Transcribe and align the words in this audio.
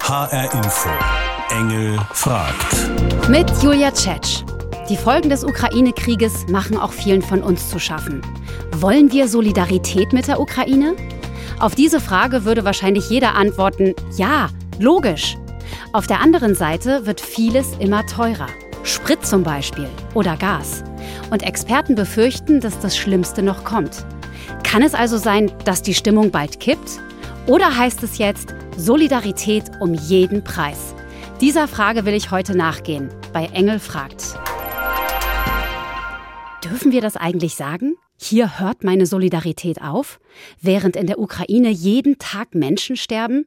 HR 0.00 0.52
Info. 0.52 0.90
Engel 1.50 1.98
fragt. 2.12 3.28
Mit 3.28 3.50
Julia 3.62 3.90
Tschetsch. 3.90 4.42
Die 4.88 4.96
Folgen 4.96 5.30
des 5.30 5.44
Ukraine-Krieges 5.44 6.46
machen 6.48 6.76
auch 6.76 6.92
vielen 6.92 7.22
von 7.22 7.42
uns 7.42 7.70
zu 7.70 7.78
schaffen. 7.78 8.20
Wollen 8.76 9.10
wir 9.12 9.28
Solidarität 9.28 10.12
mit 10.12 10.28
der 10.28 10.40
Ukraine? 10.40 10.94
Auf 11.58 11.74
diese 11.74 12.00
Frage 12.00 12.44
würde 12.44 12.64
wahrscheinlich 12.64 13.08
jeder 13.08 13.34
antworten, 13.34 13.94
ja, 14.16 14.48
logisch. 14.78 15.36
Auf 15.92 16.06
der 16.06 16.20
anderen 16.20 16.54
Seite 16.54 17.06
wird 17.06 17.20
vieles 17.20 17.74
immer 17.78 18.04
teurer. 18.06 18.48
Sprit 18.82 19.24
zum 19.24 19.42
Beispiel 19.42 19.88
oder 20.12 20.36
Gas. 20.36 20.84
Und 21.30 21.42
Experten 21.42 21.94
befürchten, 21.94 22.60
dass 22.60 22.78
das 22.78 22.96
Schlimmste 22.96 23.42
noch 23.42 23.64
kommt. 23.64 24.04
Kann 24.62 24.82
es 24.82 24.94
also 24.94 25.16
sein, 25.16 25.50
dass 25.64 25.80
die 25.80 25.94
Stimmung 25.94 26.30
bald 26.30 26.60
kippt? 26.60 27.00
Oder 27.46 27.76
heißt 27.76 28.02
es 28.02 28.18
jetzt 28.18 28.54
Solidarität 28.76 29.70
um 29.80 29.94
jeden 29.94 30.42
Preis? 30.42 30.94
Dieser 31.40 31.68
Frage 31.68 32.04
will 32.06 32.14
ich 32.14 32.32
heute 32.32 32.56
nachgehen 32.56 33.08
bei 33.32 33.46
Engel 33.46 33.78
fragt. 33.78 34.34
Dürfen 36.64 36.90
wir 36.90 37.00
das 37.00 37.16
eigentlich 37.16 37.54
sagen? 37.54 37.94
Hier 38.20 38.58
hört 38.58 38.82
meine 38.82 39.06
Solidarität 39.06 39.80
auf, 39.80 40.18
während 40.60 40.96
in 40.96 41.06
der 41.06 41.20
Ukraine 41.20 41.70
jeden 41.70 42.18
Tag 42.18 42.56
Menschen 42.56 42.96
sterben? 42.96 43.46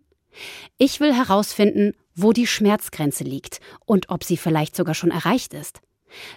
Ich 0.77 1.01
will 1.01 1.13
herausfinden, 1.13 1.93
wo 2.15 2.31
die 2.31 2.47
Schmerzgrenze 2.47 3.25
liegt 3.25 3.59
und 3.85 4.09
ob 4.09 4.23
sie 4.23 4.37
vielleicht 4.37 4.77
sogar 4.77 4.95
schon 4.95 5.11
erreicht 5.11 5.53
ist. 5.53 5.81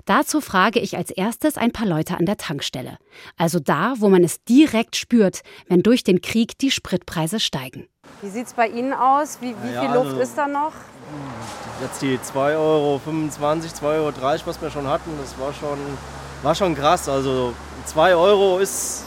Dazu 0.05 0.41
frage 0.41 0.81
ich 0.81 0.97
als 0.97 1.13
erstes 1.13 1.57
ein 1.57 1.71
paar 1.71 1.87
Leute 1.87 2.17
an 2.17 2.27
der 2.27 2.37
Tankstelle, 2.37 2.99
also 3.37 3.61
da, 3.61 3.95
wo 3.99 4.09
man 4.09 4.25
es 4.25 4.43
direkt 4.43 4.97
spürt, 4.97 5.43
wenn 5.69 5.85
durch 5.85 6.03
den 6.03 6.21
Krieg 6.21 6.59
die 6.59 6.73
Spritpreise 6.73 7.39
steigen. 7.39 7.87
Wie 8.23 8.29
sieht 8.29 8.47
es 8.49 8.53
bei 8.53 8.69
Ihnen 8.69 8.93
aus? 8.93 9.39
Wie, 9.41 9.55
wie 9.63 9.73
Ja, 9.73 9.81
viel 9.83 9.91
Luft 9.91 10.07
also- 10.11 10.21
ist 10.21 10.37
da 10.37 10.47
noch? 10.47 10.73
Jetzt 11.81 12.03
die 12.03 12.19
2,25 12.19 12.57
Euro, 12.57 12.99
2,30 13.01 13.83
Euro, 13.83 14.47
was 14.47 14.61
wir 14.63 14.71
schon 14.71 14.87
hatten, 14.87 15.19
das 15.21 15.39
war 15.39 15.53
schon, 15.55 15.79
war 16.43 16.55
schon 16.55 16.75
krass. 16.77 17.09
Also 17.09 17.55
2 17.87 18.15
Euro 18.15 18.59
ist 18.59 19.05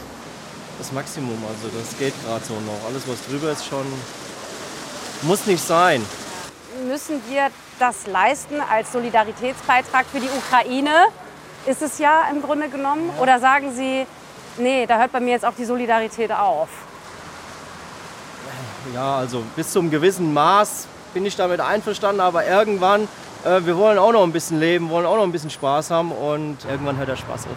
das 0.79 0.91
Maximum, 0.91 1.37
also 1.47 1.69
das 1.77 1.97
geht 1.99 2.13
gerade 2.25 2.43
so 2.43 2.53
noch. 2.55 2.87
Alles 2.87 3.03
was 3.07 3.23
drüber 3.27 3.51
ist 3.51 3.65
schon, 3.65 3.85
muss 5.21 5.45
nicht 5.45 5.63
sein. 5.63 6.03
Müssen 6.87 7.21
wir 7.29 7.49
das 7.77 8.07
leisten 8.07 8.55
als 8.71 8.91
Solidaritätsbeitrag 8.91 10.07
für 10.07 10.19
die 10.19 10.29
Ukraine? 10.29 11.05
Ist 11.67 11.81
es 11.83 11.99
ja 11.99 12.23
im 12.31 12.41
Grunde 12.41 12.67
genommen. 12.69 13.11
Oder 13.21 13.39
sagen 13.39 13.71
Sie, 13.73 14.05
nee, 14.57 14.85
da 14.87 14.97
hört 14.97 15.11
bei 15.11 15.19
mir 15.19 15.31
jetzt 15.31 15.45
auch 15.45 15.53
die 15.57 15.65
Solidarität 15.65 16.31
auf? 16.31 16.69
Ja, 18.93 19.17
also 19.17 19.43
bis 19.55 19.71
zum 19.71 19.89
gewissen 19.89 20.33
Maß 20.33 20.87
bin 21.13 21.25
ich 21.25 21.35
damit 21.35 21.59
einverstanden, 21.59 22.21
aber 22.21 22.45
irgendwann, 22.45 23.03
äh, 23.45 23.61
wir 23.63 23.77
wollen 23.77 23.97
auch 23.97 24.11
noch 24.11 24.23
ein 24.23 24.31
bisschen 24.31 24.59
leben, 24.59 24.89
wollen 24.89 25.05
auch 25.05 25.15
noch 25.15 25.23
ein 25.23 25.31
bisschen 25.31 25.49
Spaß 25.49 25.91
haben 25.91 26.11
und 26.11 26.57
irgendwann 26.69 26.97
hört 26.97 27.09
der 27.09 27.15
Spaß 27.15 27.45
auf. 27.45 27.51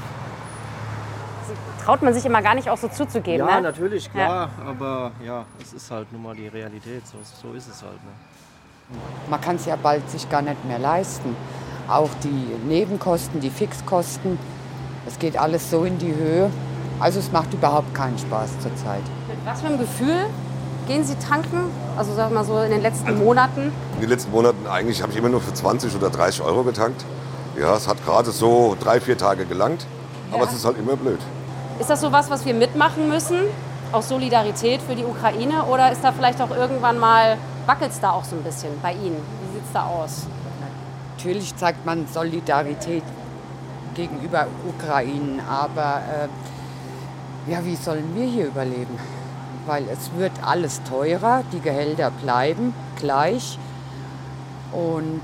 Traut 1.85 2.03
man 2.03 2.13
sich 2.13 2.25
immer 2.25 2.43
gar 2.43 2.55
nicht 2.55 2.69
auch 2.69 2.77
so 2.77 2.89
zuzugeben. 2.89 3.47
Ja, 3.47 3.57
ne? 3.57 3.63
natürlich, 3.63 4.11
klar, 4.11 4.51
aber 4.67 5.13
ja, 5.25 5.45
es 5.63 5.73
ist 5.73 5.91
halt 5.91 6.13
nun 6.13 6.23
mal 6.23 6.35
die 6.35 6.49
Realität, 6.49 7.07
so, 7.07 7.17
so 7.43 7.55
ist 7.55 7.69
es 7.69 7.83
halt. 7.83 7.93
Ne? 7.93 8.99
Man 9.31 9.41
kann 9.41 9.57
es 9.57 9.67
ja 9.67 9.77
bald 9.77 10.09
sich 10.11 10.29
gar 10.29 10.43
nicht 10.43 10.65
mehr 10.65 10.79
leisten. 10.79 11.37
Auch 11.89 12.11
die 12.25 12.67
Nebenkosten, 12.67 13.41
die 13.41 13.51
Fixkosten, 13.51 14.39
es 15.07 15.19
geht 15.19 15.37
alles 15.37 15.71
so 15.71 15.85
in 15.85 15.99
die 15.99 16.15
Höhe. 16.15 16.51
Also 16.99 17.21
es 17.21 17.31
macht 17.31 17.53
überhaupt 17.55 17.95
keinen 17.95 18.19
Spaß 18.19 18.59
zurzeit. 18.61 19.03
Mit 19.29 19.39
was 19.45 19.61
für 19.61 19.67
einem 19.69 19.79
Gefühl 19.79 20.27
gehen 20.87 21.05
Sie 21.05 21.17
tanken? 21.17 21.70
Also 21.97 22.15
sag 22.15 22.33
mal 22.33 22.45
so 22.45 22.59
in 22.61 22.70
den 22.70 22.83
letzten 22.83 23.19
Monaten. 23.19 23.73
In 23.95 24.01
den 24.01 24.11
letzten 24.11 24.31
Monaten 24.31 24.67
eigentlich 24.67 25.03
habe 25.03 25.12
ich 25.12 25.19
immer 25.19 25.29
nur 25.29 25.41
für 25.41 25.53
20 25.53 25.95
oder 25.97 26.11
30 26.11 26.42
Euro 26.42 26.62
getankt. 26.62 27.05
Ja, 27.59 27.75
es 27.75 27.89
hat 27.89 28.05
gerade 28.05 28.31
so 28.31 28.77
drei, 28.79 29.01
vier 29.01 29.17
Tage 29.17 29.47
gelangt. 29.47 29.87
Aber 30.33 30.45
es 30.45 30.53
ist 30.53 30.64
halt 30.64 30.79
immer 30.79 30.97
blöd. 30.97 31.20
Ist 31.79 31.91
das 31.91 32.01
so 32.01 32.11
was, 32.11 32.30
was 32.30 32.45
wir 32.45 32.55
mitmachen 32.55 33.08
müssen? 33.08 33.39
Aus 33.92 34.08
Solidarität 34.08 34.83
für 34.83 34.95
die 34.95 35.05
Ukraine? 35.05 35.64
Oder 35.64 35.92
ist 35.92 36.02
da 36.02 36.13
vielleicht 36.13 36.41
auch 36.41 36.51
irgendwann 36.51 36.98
mal, 36.98 37.39
wackelt 37.67 37.92
es 37.92 38.01
da 38.01 38.11
auch 38.11 38.24
so 38.24 38.36
ein 38.36 38.42
bisschen 38.42 38.70
bei 38.83 38.92
Ihnen? 38.92 39.17
Wie 39.42 39.55
sieht 39.55 39.64
es 39.67 39.73
da 39.73 39.86
aus? 39.86 40.27
Natürlich 41.17 41.57
zeigt 41.57 41.86
man 41.86 42.07
Solidarität 42.13 43.05
gegenüber 43.95 44.47
Ukraine, 44.68 45.42
aber 45.48 46.03
äh, 47.48 47.51
ja, 47.51 47.64
wie 47.64 47.77
sollen 47.77 48.14
wir 48.14 48.27
hier 48.27 48.47
überleben? 48.47 48.98
Weil 49.67 49.85
es 49.93 50.11
wird 50.17 50.33
alles 50.45 50.83
teurer, 50.85 51.43
die 51.53 51.61
Gehälter 51.61 52.11
bleiben 52.11 52.73
gleich 52.97 53.59
und 54.73 55.23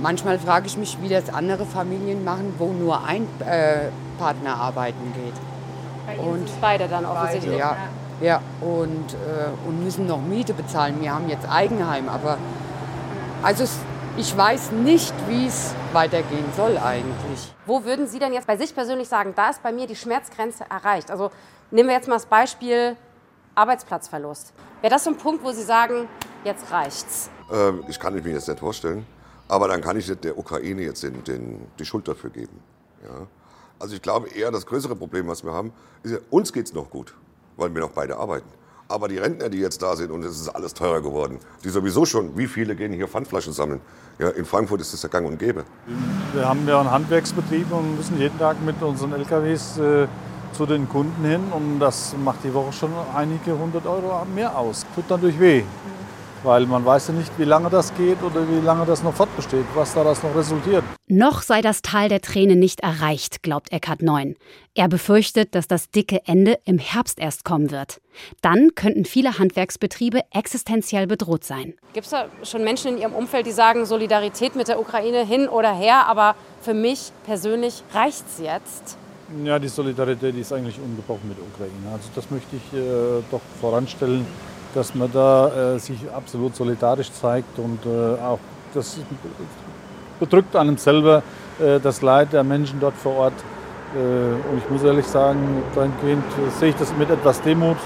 manchmal 0.00 0.38
frage 0.38 0.66
ich 0.66 0.76
mich, 0.76 0.98
wie 1.02 1.08
das 1.08 1.32
andere 1.32 1.66
Familien 1.66 2.24
machen, 2.24 2.54
wo 2.58 2.72
nur 2.72 3.04
ein 3.04 3.26
äh, 3.46 3.88
Partner 4.18 4.56
arbeiten 4.56 5.12
geht. 5.14 5.34
Bei 6.06 6.22
Und 6.22 6.48
beide 6.60 6.88
dann 6.88 7.04
offensichtlich. 7.04 7.58
Ja, 7.58 7.76
ja 8.20 8.40
und, 8.60 9.14
äh, 9.14 9.66
und 9.66 9.84
müssen 9.84 10.06
noch 10.06 10.20
Miete 10.20 10.54
bezahlen. 10.54 11.00
Wir 11.00 11.14
haben 11.14 11.28
jetzt 11.28 11.48
Eigenheim, 11.48 12.08
aber 12.08 12.38
also 13.42 13.64
es, 13.64 13.78
ich 14.16 14.36
weiß 14.36 14.72
nicht, 14.72 15.14
wie 15.28 15.46
es 15.46 15.74
weitergehen 15.92 16.44
soll 16.56 16.78
eigentlich. 16.78 17.52
Wo 17.66 17.84
würden 17.84 18.06
Sie 18.06 18.18
denn 18.18 18.32
jetzt 18.32 18.46
bei 18.46 18.56
sich 18.56 18.74
persönlich 18.74 19.08
sagen, 19.08 19.32
da 19.36 19.50
ist 19.50 19.62
bei 19.62 19.72
mir 19.72 19.86
die 19.86 19.96
Schmerzgrenze 19.96 20.64
erreicht? 20.68 21.10
Also 21.10 21.30
nehmen 21.70 21.88
wir 21.88 21.96
jetzt 21.96 22.08
mal 22.08 22.16
das 22.16 22.26
Beispiel 22.26 22.96
Arbeitsplatzverlust. 23.54 24.52
Wäre 24.80 24.92
das 24.92 25.04
so 25.04 25.10
ein 25.10 25.16
Punkt, 25.16 25.44
wo 25.44 25.52
Sie 25.52 25.62
sagen, 25.62 26.08
jetzt 26.44 26.70
reicht's? 26.70 27.30
Ähm, 27.52 27.84
ich 27.88 27.98
kann 27.98 28.16
es 28.16 28.24
mir 28.24 28.32
jetzt 28.32 28.48
nicht 28.48 28.60
vorstellen. 28.60 29.06
Aber 29.50 29.66
dann 29.66 29.80
kann 29.80 29.96
ich 29.96 30.08
nicht 30.08 30.22
der 30.22 30.38
Ukraine 30.38 30.82
jetzt 30.82 31.02
den, 31.02 31.24
den, 31.24 31.66
die 31.78 31.84
Schuld 31.84 32.06
dafür 32.06 32.30
geben. 32.30 32.60
Ja? 33.02 33.26
Also 33.80 33.96
ich 33.96 34.02
glaube 34.02 34.28
eher, 34.28 34.52
das 34.52 34.64
größere 34.64 34.94
Problem, 34.94 35.26
was 35.26 35.42
wir 35.42 35.52
haben, 35.52 35.72
ist 36.04 36.12
ja, 36.12 36.18
uns 36.30 36.52
geht 36.52 36.66
es 36.66 36.72
noch 36.72 36.88
gut, 36.88 37.14
weil 37.56 37.74
wir 37.74 37.80
noch 37.80 37.90
beide 37.90 38.16
arbeiten. 38.16 38.48
Aber 38.86 39.08
die 39.08 39.18
Rentner, 39.18 39.48
die 39.48 39.58
jetzt 39.58 39.82
da 39.82 39.96
sind, 39.96 40.10
und 40.10 40.24
es 40.24 40.40
ist 40.40 40.48
alles 40.48 40.74
teurer 40.74 41.00
geworden, 41.00 41.38
die 41.64 41.68
sowieso 41.68 42.04
schon, 42.04 42.36
wie 42.36 42.46
viele 42.46 42.76
gehen 42.76 42.92
hier 42.92 43.08
Pfandflaschen 43.08 43.52
sammeln? 43.52 43.80
Ja, 44.18 44.28
in 44.30 44.44
Frankfurt 44.44 44.80
ist 44.80 44.92
das 44.92 45.02
ja 45.02 45.08
gang 45.08 45.26
und 45.26 45.38
gäbe. 45.38 45.64
Wir 46.32 46.48
haben 46.48 46.66
ja 46.68 46.78
einen 46.78 46.90
Handwerksbetrieb 46.90 47.72
und 47.72 47.96
müssen 47.96 48.18
jeden 48.18 48.38
Tag 48.38 48.60
mit 48.62 48.80
unseren 48.82 49.12
LKWs 49.12 49.78
äh, 49.78 50.06
zu 50.52 50.66
den 50.66 50.88
Kunden 50.88 51.24
hin. 51.24 51.40
Und 51.52 51.80
das 51.80 52.14
macht 52.22 52.44
die 52.44 52.52
Woche 52.52 52.72
schon 52.72 52.90
einige 53.14 53.58
hundert 53.58 53.86
Euro 53.86 54.24
mehr 54.34 54.56
aus. 54.56 54.86
Tut 54.94 55.08
natürlich 55.08 55.38
weh, 55.40 55.62
weil 56.42 56.66
man 56.66 56.84
weiß 56.84 57.08
ja 57.08 57.14
nicht, 57.14 57.32
wie 57.38 57.44
lange 57.44 57.70
das 57.70 57.94
geht 57.94 58.22
oder 58.22 58.48
wie 58.48 58.64
lange 58.64 58.86
das 58.86 59.02
noch 59.02 59.14
fortbesteht, 59.14 59.66
was 59.74 59.94
daraus 59.94 60.22
noch 60.22 60.34
resultiert. 60.34 60.84
Noch 61.08 61.42
sei 61.42 61.60
das 61.60 61.82
Tal 61.82 62.08
der 62.08 62.20
Tränen 62.20 62.58
nicht 62.58 62.80
erreicht, 62.80 63.42
glaubt 63.42 63.72
Eckhard 63.72 64.00
Neun. 64.00 64.36
Er 64.74 64.88
befürchtet, 64.88 65.54
dass 65.56 65.66
das 65.66 65.90
dicke 65.90 66.20
Ende 66.26 66.58
im 66.64 66.78
Herbst 66.78 67.18
erst 67.18 67.44
kommen 67.44 67.72
wird. 67.72 68.00
Dann 68.42 68.76
könnten 68.76 69.04
viele 69.04 69.38
Handwerksbetriebe 69.38 70.20
existenziell 70.32 71.08
bedroht 71.08 71.44
sein. 71.44 71.74
Gibt 71.92 72.06
es 72.06 72.12
da 72.12 72.26
schon 72.44 72.62
Menschen 72.62 72.92
in 72.94 72.98
Ihrem 72.98 73.12
Umfeld, 73.12 73.46
die 73.46 73.52
sagen, 73.52 73.84
Solidarität 73.86 74.54
mit 74.54 74.68
der 74.68 74.78
Ukraine 74.78 75.26
hin 75.26 75.48
oder 75.48 75.74
her, 75.74 76.06
aber 76.06 76.36
für 76.60 76.74
mich 76.74 77.12
persönlich 77.24 77.82
reicht's 77.92 78.38
jetzt? 78.40 78.96
Ja, 79.44 79.58
die 79.60 79.68
Solidarität 79.68 80.34
ist 80.36 80.52
eigentlich 80.52 80.78
ungebrochen 80.80 81.28
mit 81.28 81.38
der 81.38 81.44
Ukraine. 81.44 81.92
Also 81.92 82.08
das 82.14 82.30
möchte 82.30 82.56
ich 82.56 82.76
äh, 82.76 83.22
doch 83.30 83.40
voranstellen, 83.60 84.26
dass 84.74 84.94
man 84.94 85.10
da 85.12 85.74
äh, 85.74 85.78
sich 85.78 85.98
absolut 86.12 86.56
solidarisch 86.56 87.12
zeigt 87.12 87.58
und 87.58 87.78
äh, 87.86 88.20
auch 88.20 88.40
das 88.74 88.98
bedrückt 90.18 90.56
einem 90.56 90.76
selber 90.76 91.22
äh, 91.60 91.78
das 91.78 92.02
Leid 92.02 92.32
der 92.32 92.42
Menschen 92.42 92.80
dort 92.80 92.96
vor 92.96 93.14
Ort. 93.16 93.34
Äh, 93.94 93.98
und 94.50 94.58
ich 94.58 94.68
muss 94.68 94.82
ehrlich 94.82 95.06
sagen, 95.06 95.62
dahingehend 95.76 96.24
äh, 96.24 96.50
sehe 96.58 96.70
ich 96.70 96.76
das 96.76 96.92
mit 96.98 97.08
etwas 97.08 97.40
Demut. 97.42 97.76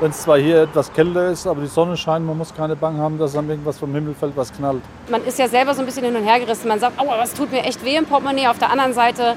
Wenn 0.00 0.10
es 0.10 0.22
zwar 0.22 0.38
hier 0.38 0.62
etwas 0.62 0.92
kälter 0.92 1.30
ist, 1.30 1.46
aber 1.46 1.62
die 1.62 1.66
Sonne 1.66 1.96
scheint, 1.96 2.26
man 2.26 2.36
muss 2.36 2.54
keine 2.54 2.76
Bang 2.76 2.98
haben, 2.98 3.16
dass 3.16 3.32
dann 3.32 3.48
irgendwas 3.48 3.78
vom 3.78 3.94
Himmel 3.94 4.14
fällt, 4.14 4.36
was 4.36 4.52
knallt. 4.52 4.82
Man 5.08 5.24
ist 5.24 5.38
ja 5.38 5.48
selber 5.48 5.72
so 5.72 5.80
ein 5.80 5.86
bisschen 5.86 6.04
hin 6.04 6.16
und 6.16 6.24
her 6.24 6.40
gerissen. 6.40 6.68
Man 6.68 6.80
sagt, 6.80 6.98
aua, 6.98 7.16
das 7.16 7.32
tut 7.32 7.50
mir 7.52 7.62
echt 7.62 7.82
weh 7.84 7.96
im 7.96 8.04
Portemonnaie. 8.04 8.48
Auf 8.48 8.58
der 8.58 8.70
anderen 8.70 8.92
Seite, 8.92 9.34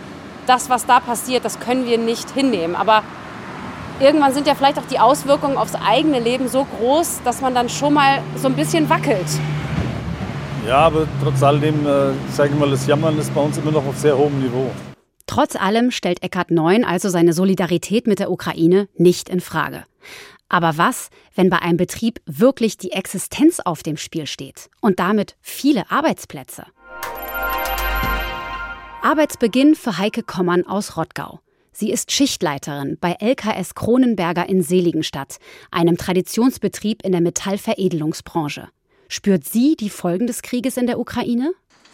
das, 0.48 0.70
was 0.70 0.86
da 0.86 1.00
passiert, 1.00 1.46
das 1.46 1.60
können 1.60 1.86
wir 1.86 1.98
nicht 1.98 2.30
hinnehmen. 2.32 2.76
Aber 2.76 3.04
irgendwann 4.00 4.34
sind 4.34 4.48
ja 4.48 4.56
vielleicht 4.56 4.80
auch 4.80 4.86
die 4.86 5.00
Auswirkungen 5.00 5.58
aufs 5.58 5.76
eigene 5.76 6.20
Leben 6.20 6.48
so 6.48 6.66
groß, 6.66 7.22
dass 7.24 7.42
man 7.42 7.54
dann 7.54 7.70
schon 7.70 7.94
mal 7.94 8.22
so 8.36 8.48
ein 8.48 8.56
bisschen 8.56 8.90
wackelt. 8.90 9.28
Ja, 10.68 10.80
aber 10.80 11.08
trotz 11.24 11.42
alledem, 11.44 11.86
äh, 11.86 12.12
sage 12.32 12.52
ich 12.54 12.60
mal, 12.60 12.70
das 12.70 12.88
Jammern 12.88 13.18
ist 13.18 13.34
bei 13.34 13.42
uns 13.42 13.58
immer 13.58 13.72
noch 13.72 13.86
auf 13.86 13.98
sehr 13.98 14.18
hohem 14.18 14.40
Niveau. 14.40 14.70
Trotz 15.26 15.56
allem 15.56 15.92
stellt 15.92 16.24
Eckhard 16.24 16.52
Neun 16.52 16.84
also 16.84 17.10
seine 17.10 17.34
Solidarität 17.34 18.08
mit 18.08 18.20
der 18.20 18.32
Ukraine 18.32 18.88
nicht 18.96 19.30
in 19.30 19.40
Frage. 19.40 19.84
Aber 20.50 20.78
was, 20.78 21.10
wenn 21.36 21.50
bei 21.50 21.60
einem 21.60 21.78
Betrieb 21.78 22.22
wirklich 22.26 22.78
die 22.78 22.92
Existenz 22.92 23.60
auf 23.60 23.84
dem 23.84 23.98
Spiel 23.98 24.28
steht 24.28 24.70
und 24.82 25.00
damit 25.00 25.36
viele 25.42 25.92
Arbeitsplätze? 25.92 26.66
Arbeitsbeginn 29.08 29.76
für 29.76 29.98
Heike 29.98 30.22
Kommern 30.22 30.68
aus 30.68 30.98
Rottgau. 30.98 31.40
Sie 31.72 31.94
ist 31.94 32.12
Schichtleiterin 32.12 32.98
bei 33.00 33.16
LKS 33.22 33.74
Kronenberger 33.74 34.50
in 34.50 34.62
Seligenstadt, 34.62 35.38
einem 35.72 35.96
Traditionsbetrieb 35.96 37.06
in 37.06 37.14
der 37.14 37.22
Metallveredelungsbranche. 37.22 38.68
Spürt 39.08 39.46
sie 39.46 39.78
die 39.78 39.90
Folgen 39.90 40.28
des 40.28 40.42
Krieges 40.42 40.76
in 40.76 40.88
der 40.88 41.00
Ukraine? 41.00 41.54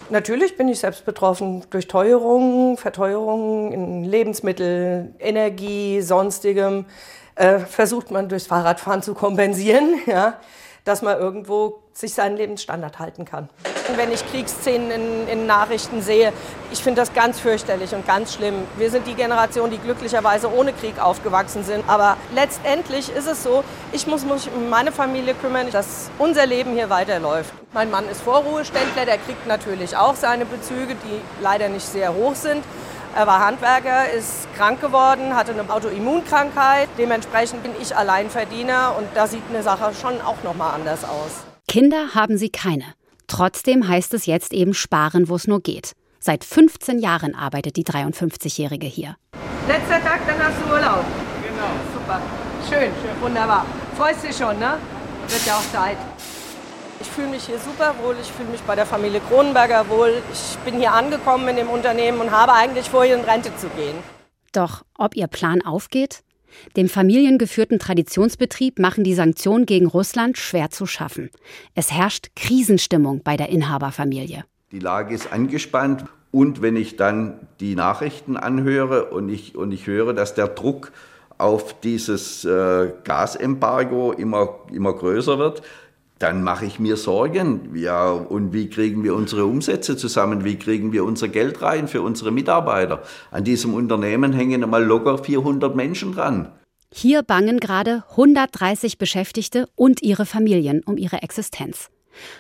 Natürlich 0.10 0.58
bin 0.58 0.68
ich 0.70 0.80
selbst 0.80 1.06
betroffen 1.06 1.64
durch 1.70 1.88
Teuerungen, 1.88 2.78
Verteuerungen 2.78 3.72
in 3.72 4.04
Lebensmittel, 4.06 5.14
Energie, 5.20 6.02
sonstigem. 6.02 6.86
Äh, 7.36 7.60
versucht 7.60 8.10
man 8.10 8.28
durchs 8.28 8.48
Fahrradfahren 8.48 9.04
zu 9.04 9.14
kompensieren. 9.14 10.00
Ja 10.08 10.40
dass 10.86 11.02
man 11.02 11.18
irgendwo 11.18 11.80
sich 11.94 12.14
seinen 12.14 12.36
Lebensstandard 12.36 13.00
halten 13.00 13.24
kann. 13.26 13.50
Wenn 13.96 14.12
ich 14.12 14.26
Kriegsszenen 14.32 14.92
in, 14.92 15.28
in 15.28 15.46
Nachrichten 15.46 16.02
sehe, 16.02 16.34
ich 16.72 16.82
finde 16.84 17.02
das 17.02 17.14
ganz 17.14 17.40
fürchterlich 17.40 17.94
und 17.94 18.08
ganz 18.08 18.34
schlimm. 18.34 18.56
Wir 18.78 18.90
sind 18.90 19.06
die 19.06 19.14
Generation, 19.14 19.70
die 19.70 19.78
glücklicherweise 19.78 20.52
ohne 20.52 20.74
Krieg 20.74 21.00
aufgewachsen 21.00 21.64
sind. 21.64 21.84
Aber 21.88 22.18
letztendlich 22.34 23.10
ist 23.16 23.28
es 23.28 23.44
so, 23.44 23.64
ich 23.92 24.08
muss 24.08 24.26
mich 24.26 24.50
um 24.54 24.70
meine 24.70 24.92
Familie 24.92 25.36
kümmern, 25.36 25.70
dass 25.72 26.10
unser 26.18 26.46
Leben 26.46 26.74
hier 26.74 26.90
weiterläuft. 26.90 27.54
Mein 27.74 27.92
Mann 27.92 28.08
ist 28.10 28.22
Vorruheständler, 28.22 29.06
der 29.06 29.18
kriegt 29.18 29.48
natürlich 29.48 29.96
auch 29.96 30.16
seine 30.16 30.46
Bezüge, 30.46 30.96
die 30.96 31.42
leider 31.42 31.70
nicht 31.70 31.86
sehr 31.86 32.14
hoch 32.14 32.36
sind. 32.36 32.64
Er 33.16 33.28
war 33.28 33.46
Handwerker, 33.46 34.10
ist 34.12 34.48
krank 34.56 34.82
geworden, 34.82 35.36
hatte 35.36 35.52
eine 35.52 35.70
Autoimmunkrankheit. 35.70 36.90
Dementsprechend 36.98 37.62
bin 37.62 37.74
ich 37.80 37.96
Alleinverdiener 37.96 38.96
und 38.98 39.08
da 39.14 39.28
sieht 39.28 39.44
eine 39.50 39.62
Sache 39.62 39.92
schon 39.94 40.20
auch 40.22 40.42
noch 40.44 40.56
mal 40.56 40.72
anders 40.72 41.04
aus. 41.04 41.44
Kinder 41.68 42.16
haben 42.16 42.38
sie 42.38 42.50
keine. 42.50 42.86
Trotzdem 43.28 43.88
heißt 43.88 44.16
es 44.16 44.26
jetzt 44.26 44.52
eben 44.52 44.74
sparen, 44.74 45.30
wo 45.30 45.36
es 45.36 45.46
nur 45.46 45.62
geht. 45.62 45.92
Seit 46.20 46.44
15 46.44 46.98
Jahren 46.98 47.36
arbeitet 47.36 47.76
die 47.76 47.84
53-Jährige 47.84 48.88
hier. 48.88 49.16
Letzter 49.68 50.02
Tag, 50.02 50.22
dann 50.26 50.40
hast 50.40 50.60
du 50.60 50.74
Urlaub. 50.74 51.06
Genau. 51.44 51.70
Super. 51.94 52.20
Schön, 52.68 52.92
wunderbar. 53.22 53.66
Freust 53.96 54.24
dich 54.24 54.36
schon, 54.36 54.58
ne? 54.58 54.78
Wird 55.28 55.46
ja 55.46 55.56
auch 55.56 55.72
Zeit. 55.72 55.98
Ich 57.04 57.10
fühle 57.10 57.28
mich 57.28 57.44
hier 57.44 57.60
super 57.60 57.96
wohl, 58.02 58.16
ich 58.22 58.32
fühle 58.32 58.50
mich 58.50 58.62
bei 58.62 58.76
der 58.76 58.86
Familie 58.86 59.20
Kronenberger 59.20 59.90
wohl. 59.90 60.22
Ich 60.32 60.58
bin 60.64 60.80
hier 60.80 60.94
angekommen 60.94 61.50
in 61.50 61.58
dem 61.58 61.68
Unternehmen 61.68 62.22
und 62.22 62.32
habe 62.32 62.54
eigentlich 62.54 62.90
vor, 62.90 63.04
hier 63.04 63.16
in 63.16 63.26
Rente 63.26 63.54
zu 63.58 63.68
gehen. 63.68 63.98
Doch 64.54 64.84
ob 64.98 65.14
ihr 65.18 65.28
Plan 65.28 65.62
aufgeht? 65.62 66.24
Dem 66.78 66.88
familiengeführten 66.88 67.78
Traditionsbetrieb 67.78 68.80
machen 68.80 69.04
die 69.04 69.16
Sanktionen 69.16 69.66
gegen 69.66 69.88
Russland 69.88 70.38
schwer 70.38 70.70
zu 70.70 70.86
schaffen. 70.86 71.30
Es 71.76 71.92
herrscht 71.92 72.30
Krisenstimmung 72.38 73.22
bei 73.22 73.36
der 73.36 73.50
Inhaberfamilie. 73.50 74.46
Die 74.72 74.80
Lage 74.80 75.14
ist 75.14 75.34
angespannt 75.34 76.06
und 76.32 76.62
wenn 76.62 76.78
ich 76.78 76.96
dann 76.96 77.48
die 77.60 77.76
Nachrichten 77.76 78.38
anhöre 78.38 79.10
und 79.10 79.28
ich, 79.28 79.58
und 79.58 79.74
ich 79.74 79.88
höre, 79.88 80.14
dass 80.14 80.36
der 80.36 80.48
Druck 80.48 80.94
auf 81.38 81.80
dieses 81.82 82.46
äh, 82.46 82.94
Gasembargo 83.04 84.14
immer, 84.14 84.60
immer 84.72 84.94
größer 84.94 85.38
wird, 85.38 85.64
dann 86.24 86.42
mache 86.42 86.66
ich 86.66 86.80
mir 86.80 86.96
Sorgen. 86.96 87.76
Ja, 87.76 88.10
und 88.12 88.54
wie 88.54 88.70
kriegen 88.70 89.04
wir 89.04 89.14
unsere 89.14 89.46
Umsätze 89.46 89.98
zusammen? 89.98 90.46
Wie 90.46 90.58
kriegen 90.58 90.94
wir 90.94 91.04
unser 91.04 91.28
Geld 91.28 91.62
rein 91.62 91.90
für 91.90 92.02
unsere 92.02 92.32
Mitarbeiter? 92.32 93.04
An 93.30 93.44
diesem 93.44 93.74
Unternehmen 93.74 94.32
hängen 94.32 94.70
mal 94.70 94.86
locker 94.86 95.18
400 95.18 95.76
Menschen 95.76 96.14
dran. 96.14 96.54
Hier 96.94 97.24
bangen 97.24 97.60
gerade 97.60 98.06
130 98.12 98.98
Beschäftigte 98.98 99.68
und 99.76 100.02
ihre 100.02 100.26
Familien 100.26 100.82
um 100.86 100.96
ihre 100.96 101.22
Existenz. 101.24 101.90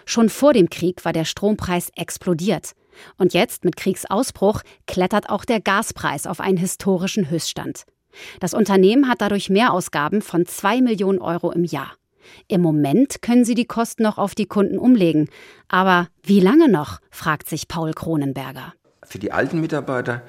Schon 0.05 0.29
vor 0.29 0.53
dem 0.53 0.69
Krieg 0.69 1.03
war 1.03 1.11
der 1.11 1.25
Strompreis 1.25 1.89
explodiert. 1.97 2.71
Und 3.17 3.33
jetzt 3.33 3.65
mit 3.65 3.75
Kriegsausbruch 3.75 4.61
klettert 4.87 5.29
auch 5.29 5.43
der 5.43 5.59
Gaspreis 5.59 6.25
auf 6.25 6.39
einen 6.39 6.57
historischen 6.57 7.29
Höchststand. 7.29 7.83
Das 8.39 8.53
Unternehmen 8.53 9.09
hat 9.09 9.19
dadurch 9.19 9.49
Mehrausgaben 9.49 10.21
von 10.21 10.45
2 10.45 10.79
Millionen 10.79 11.19
Euro 11.19 11.51
im 11.51 11.65
Jahr. 11.65 11.91
Im 12.47 12.61
Moment 12.61 13.21
können 13.21 13.45
sie 13.45 13.55
die 13.55 13.65
Kosten 13.65 14.03
noch 14.03 14.17
auf 14.17 14.35
die 14.35 14.45
Kunden 14.45 14.77
umlegen. 14.77 15.29
Aber 15.67 16.07
wie 16.23 16.39
lange 16.39 16.69
noch? 16.69 16.99
fragt 17.11 17.49
sich 17.49 17.67
Paul 17.67 17.93
Kronenberger. 17.93 18.73
Für 19.03 19.19
die 19.19 19.31
alten 19.31 19.61
Mitarbeiter 19.61 20.21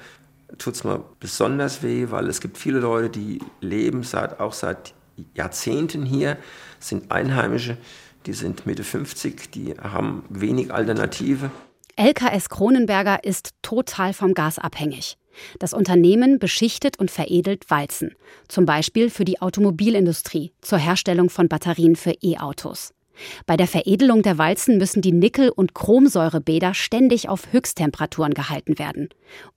tut 0.57 0.75
es 0.75 0.83
mir 0.83 1.03
besonders 1.19 1.83
weh, 1.83 2.07
weil 2.09 2.27
es 2.27 2.41
gibt 2.41 2.57
viele 2.57 2.79
Leute, 2.79 3.09
die 3.09 3.39
leben 3.61 4.03
seit, 4.03 4.39
auch 4.39 4.53
seit 4.53 4.93
Jahrzehnten 5.33 6.05
hier, 6.05 6.37
sind 6.79 7.11
Einheimische, 7.11 7.77
die 8.25 8.33
sind 8.33 8.65
Mitte 8.65 8.83
50, 8.83 9.51
die 9.51 9.75
haben 9.77 10.23
wenig 10.29 10.73
Alternative. 10.73 11.51
LKS 11.97 12.49
Kronenberger 12.49 13.23
ist 13.23 13.51
total 13.61 14.13
vom 14.13 14.33
Gas 14.33 14.59
abhängig. 14.59 15.17
Das 15.59 15.73
Unternehmen 15.73 16.39
beschichtet 16.39 16.99
und 16.99 17.11
veredelt 17.11 17.69
Walzen, 17.69 18.15
zum 18.47 18.65
Beispiel 18.65 19.09
für 19.09 19.25
die 19.25 19.41
Automobilindustrie 19.41 20.51
zur 20.61 20.77
Herstellung 20.77 21.29
von 21.29 21.47
Batterien 21.47 21.95
für 21.95 22.13
E-Autos. 22.21 22.93
Bei 23.45 23.57
der 23.57 23.67
Veredelung 23.67 24.21
der 24.21 24.37
Walzen 24.37 24.77
müssen 24.77 25.01
die 25.01 25.11
Nickel- 25.11 25.49
und 25.49 25.73
Chromsäurebäder 25.73 26.73
ständig 26.73 27.29
auf 27.29 27.51
Höchsttemperaturen 27.51 28.33
gehalten 28.33 28.77
werden. 28.77 29.09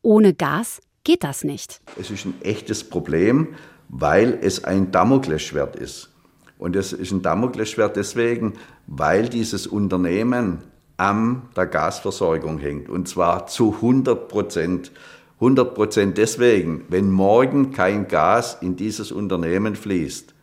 Ohne 0.02 0.34
Gas 0.34 0.80
geht 1.04 1.24
das 1.24 1.44
nicht. 1.44 1.80
Es 1.98 2.10
ist 2.10 2.26
ein 2.26 2.34
echtes 2.42 2.84
Problem, 2.84 3.48
weil 3.88 4.38
es 4.42 4.64
ein 4.64 4.92
Damoklesschwert 4.92 5.76
ist. 5.76 6.10
Und 6.58 6.76
es 6.76 6.92
ist 6.92 7.12
ein 7.12 7.22
Damoklesschwert 7.22 7.96
deswegen, 7.96 8.54
weil 8.86 9.28
dieses 9.28 9.66
Unternehmen 9.66 10.58
an 10.96 11.48
der 11.56 11.66
Gasversorgung 11.66 12.58
hängt. 12.58 12.88
Und 12.88 13.08
zwar 13.08 13.46
zu 13.46 13.74
100 13.74 14.28
Prozent. 14.28 14.90
100 15.40 15.74
Prozent 15.74 16.18
deswegen, 16.18 16.84
wenn 16.88 17.10
morgen 17.10 17.70
kein 17.70 18.08
Gas 18.08 18.58
in 18.60 18.74
dieses 18.74 19.12
Unternehmen 19.12 19.76
fließt, 19.76 20.34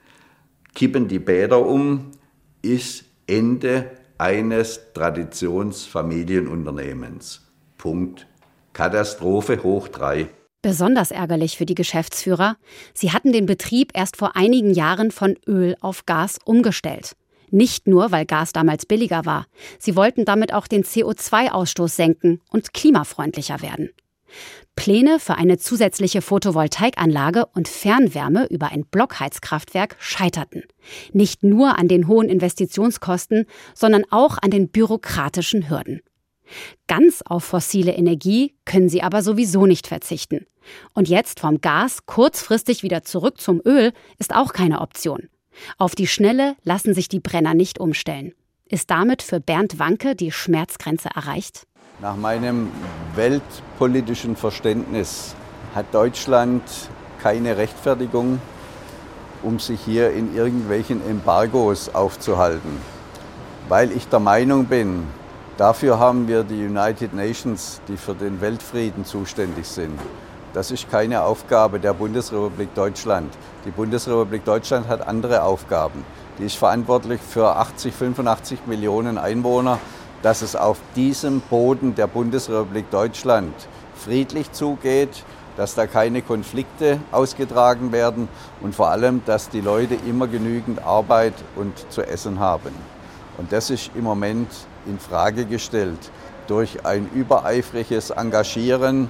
kippen 0.74 1.10
die 1.10 1.20
Bäder 1.20 1.66
um, 1.66 2.12
ist 2.62 3.04
Ende 3.28 3.92
eines 4.18 4.94
Traditionsfamilienunternehmens. 4.94 7.42
Punkt. 7.78 8.26
Katastrophe 8.72 9.62
hoch 9.64 9.90
drei. 9.90 10.30
Besonders 10.62 11.12
ärgerlich 11.12 11.58
für 11.58 11.66
die 11.66 11.76
Geschäftsführer. 11.76 12.56
Sie 12.94 13.12
hatten 13.12 13.34
den 13.34 13.46
Betrieb 13.46 13.92
erst 13.94 14.16
vor 14.18 14.36
einigen 14.36 14.74
Jahren 14.74 15.12
von 15.12 15.38
Öl 15.48 15.78
auf 15.80 16.06
Gas 16.06 16.40
umgestellt. 16.44 17.16
Nicht 17.52 17.88
nur, 17.88 18.12
weil 18.12 18.26
Gas 18.26 18.52
damals 18.54 18.86
billiger 18.86 19.26
war. 19.26 19.46
Sie 19.78 19.96
wollten 19.96 20.26
damit 20.26 20.54
auch 20.54 20.68
den 20.68 20.84
CO2-Ausstoß 20.84 21.90
senken 21.90 22.42
und 22.50 22.74
klimafreundlicher 22.74 23.62
werden. 23.62 23.92
Pläne 24.76 25.20
für 25.20 25.36
eine 25.36 25.58
zusätzliche 25.58 26.22
Photovoltaikanlage 26.22 27.46
und 27.46 27.68
Fernwärme 27.68 28.46
über 28.48 28.72
ein 28.72 28.86
Blockheizkraftwerk 28.86 29.96
scheiterten. 30.00 30.64
Nicht 31.14 31.44
nur 31.44 31.80
an 31.80 31.88
den 31.88 32.08
hohen 32.08 32.30
Investitionskosten, 32.30 33.46
sondern 33.74 34.04
auch 34.10 34.38
an 34.42 34.52
den 34.52 34.70
bürokratischen 34.70 35.70
Hürden. 35.70 36.02
Ganz 36.88 37.22
auf 37.24 37.44
fossile 37.44 37.94
Energie 37.94 38.56
können 38.66 38.90
sie 38.90 39.02
aber 39.02 39.24
sowieso 39.24 39.66
nicht 39.66 39.88
verzichten. 39.88 40.46
Und 40.94 41.08
jetzt 41.08 41.40
vom 41.40 41.62
Gas 41.62 42.06
kurzfristig 42.06 42.84
wieder 42.84 43.04
zurück 43.04 43.40
zum 43.40 43.62
Öl 43.66 43.94
ist 44.18 44.36
auch 44.36 44.54
keine 44.54 44.82
Option. 44.82 45.30
Auf 45.78 45.96
die 45.96 46.08
Schnelle 46.08 46.56
lassen 46.64 46.94
sich 46.94 47.08
die 47.08 47.20
Brenner 47.20 47.54
nicht 47.54 47.80
umstellen. 47.80 48.34
Ist 48.68 48.90
damit 48.90 49.22
für 49.22 49.40
Bernd 49.40 49.80
Wanke 49.80 50.16
die 50.16 50.32
Schmerzgrenze 50.32 51.10
erreicht? 51.16 51.68
Nach 52.02 52.18
meinem 52.18 52.72
weltpolitischen 53.16 54.36
Verständnis 54.36 55.34
hat 55.74 55.86
Deutschland 55.94 56.62
keine 57.24 57.56
Rechtfertigung, 57.56 58.42
um 59.44 59.60
sich 59.60 59.80
hier 59.80 60.12
in 60.12 60.36
irgendwelchen 60.36 61.00
Embargos 61.10 61.96
aufzuhalten. 61.96 62.82
Weil 63.70 63.94
ich 63.94 64.10
der 64.10 64.20
Meinung 64.20 64.66
bin, 64.66 65.08
dafür 65.56 65.98
haben 65.98 66.28
wir 66.28 66.44
die 66.44 66.66
United 66.66 67.14
Nations, 67.14 67.80
die 67.88 67.96
für 67.96 68.14
den 68.14 68.42
Weltfrieden 68.42 69.06
zuständig 69.06 69.66
sind. 69.66 69.98
Das 70.54 70.72
ist 70.72 70.92
keine 70.92 71.24
Aufgabe 71.24 71.80
der 71.80 71.94
Bundesrepublik 71.94 72.76
Deutschland. 72.76 73.34
Die 73.66 73.72
Bundesrepublik 73.72 74.44
Deutschland 74.44 74.90
hat 74.90 75.08
andere 75.08 75.44
Aufgaben. 75.44 76.04
Die 76.40 76.44
ist 76.44 76.58
verantwortlich 76.58 77.22
für 77.22 77.56
80, 77.56 77.94
85 77.94 78.68
Millionen 78.68 79.18
Einwohner 79.18 79.80
dass 80.22 80.42
es 80.42 80.56
auf 80.56 80.80
diesem 80.96 81.42
Boden 81.42 81.96
der 81.96 82.08
Bundesrepublik 82.08 82.90
Deutschland 82.90 83.54
friedlich 83.96 84.52
zugeht, 84.52 85.24
dass 85.58 85.76
da 85.76 85.88
keine 85.88 86.22
Konflikte 86.22 87.00
ausgetragen 87.12 87.92
werden 87.92 88.28
und 88.62 88.76
vor 88.76 88.90
allem, 88.90 89.22
dass 89.26 89.50
die 89.50 89.62
Leute 89.62 89.96
immer 90.08 90.28
genügend 90.28 90.84
Arbeit 90.84 91.34
und 91.56 91.74
zu 91.92 92.02
essen 92.02 92.40
haben. 92.40 92.74
Und 93.38 93.52
das 93.52 93.70
ist 93.70 93.92
im 93.96 94.04
Moment 94.04 94.50
in 94.86 95.00
Frage 95.00 95.46
gestellt 95.46 96.12
durch 96.48 96.86
ein 96.86 97.10
übereifriges 97.14 98.12
Engagieren 98.12 99.10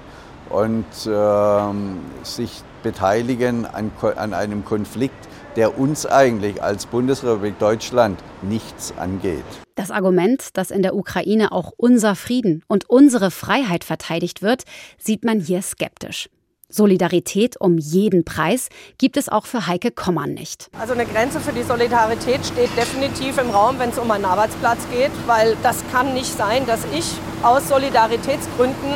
und 0.49 0.85
äh, 1.05 2.23
sich 2.23 2.63
beteiligen 2.83 3.65
an, 3.65 3.91
an 4.15 4.33
einem 4.33 4.63
Konflikt, 4.63 5.27
der 5.55 5.79
uns 5.79 6.05
eigentlich 6.05 6.61
als 6.61 6.85
Bundesrepublik 6.85 7.59
Deutschland 7.59 8.19
nichts 8.41 8.93
angeht. 8.97 9.43
Das 9.75 9.91
Argument, 9.91 10.57
dass 10.57 10.71
in 10.71 10.81
der 10.81 10.95
Ukraine 10.95 11.51
auch 11.51 11.71
unser 11.75 12.15
Frieden 12.15 12.63
und 12.67 12.89
unsere 12.89 13.31
Freiheit 13.31 13.83
verteidigt 13.83 14.41
wird, 14.41 14.63
sieht 14.97 15.25
man 15.25 15.39
hier 15.39 15.61
skeptisch. 15.61 16.29
Solidarität 16.69 17.59
um 17.59 17.77
jeden 17.77 18.25
Preis 18.25 18.69
gibt 18.97 19.17
es 19.17 19.29
auch 19.29 19.45
für 19.45 19.67
Heike 19.67 19.91
Kommern 19.91 20.33
nicht. 20.33 20.69
Also 20.79 20.93
eine 20.93 21.05
Grenze 21.05 21.39
für 21.39 21.53
die 21.53 21.63
Solidarität 21.63 22.45
steht 22.45 22.75
definitiv 22.75 23.37
im 23.37 23.49
Raum, 23.51 23.77
wenn 23.79 23.91
es 23.91 23.99
um 23.99 24.09
einen 24.09 24.25
Arbeitsplatz 24.25 24.79
geht, 24.91 25.11
weil 25.27 25.55
das 25.61 25.83
kann 25.91 26.13
nicht 26.13 26.35
sein, 26.35 26.65
dass 26.65 26.81
ich 26.93 27.05
aus 27.43 27.69
Solidaritätsgründen, 27.69 28.91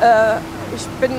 äh, 0.00 0.36
ich 0.76 0.86
bin 1.00 1.12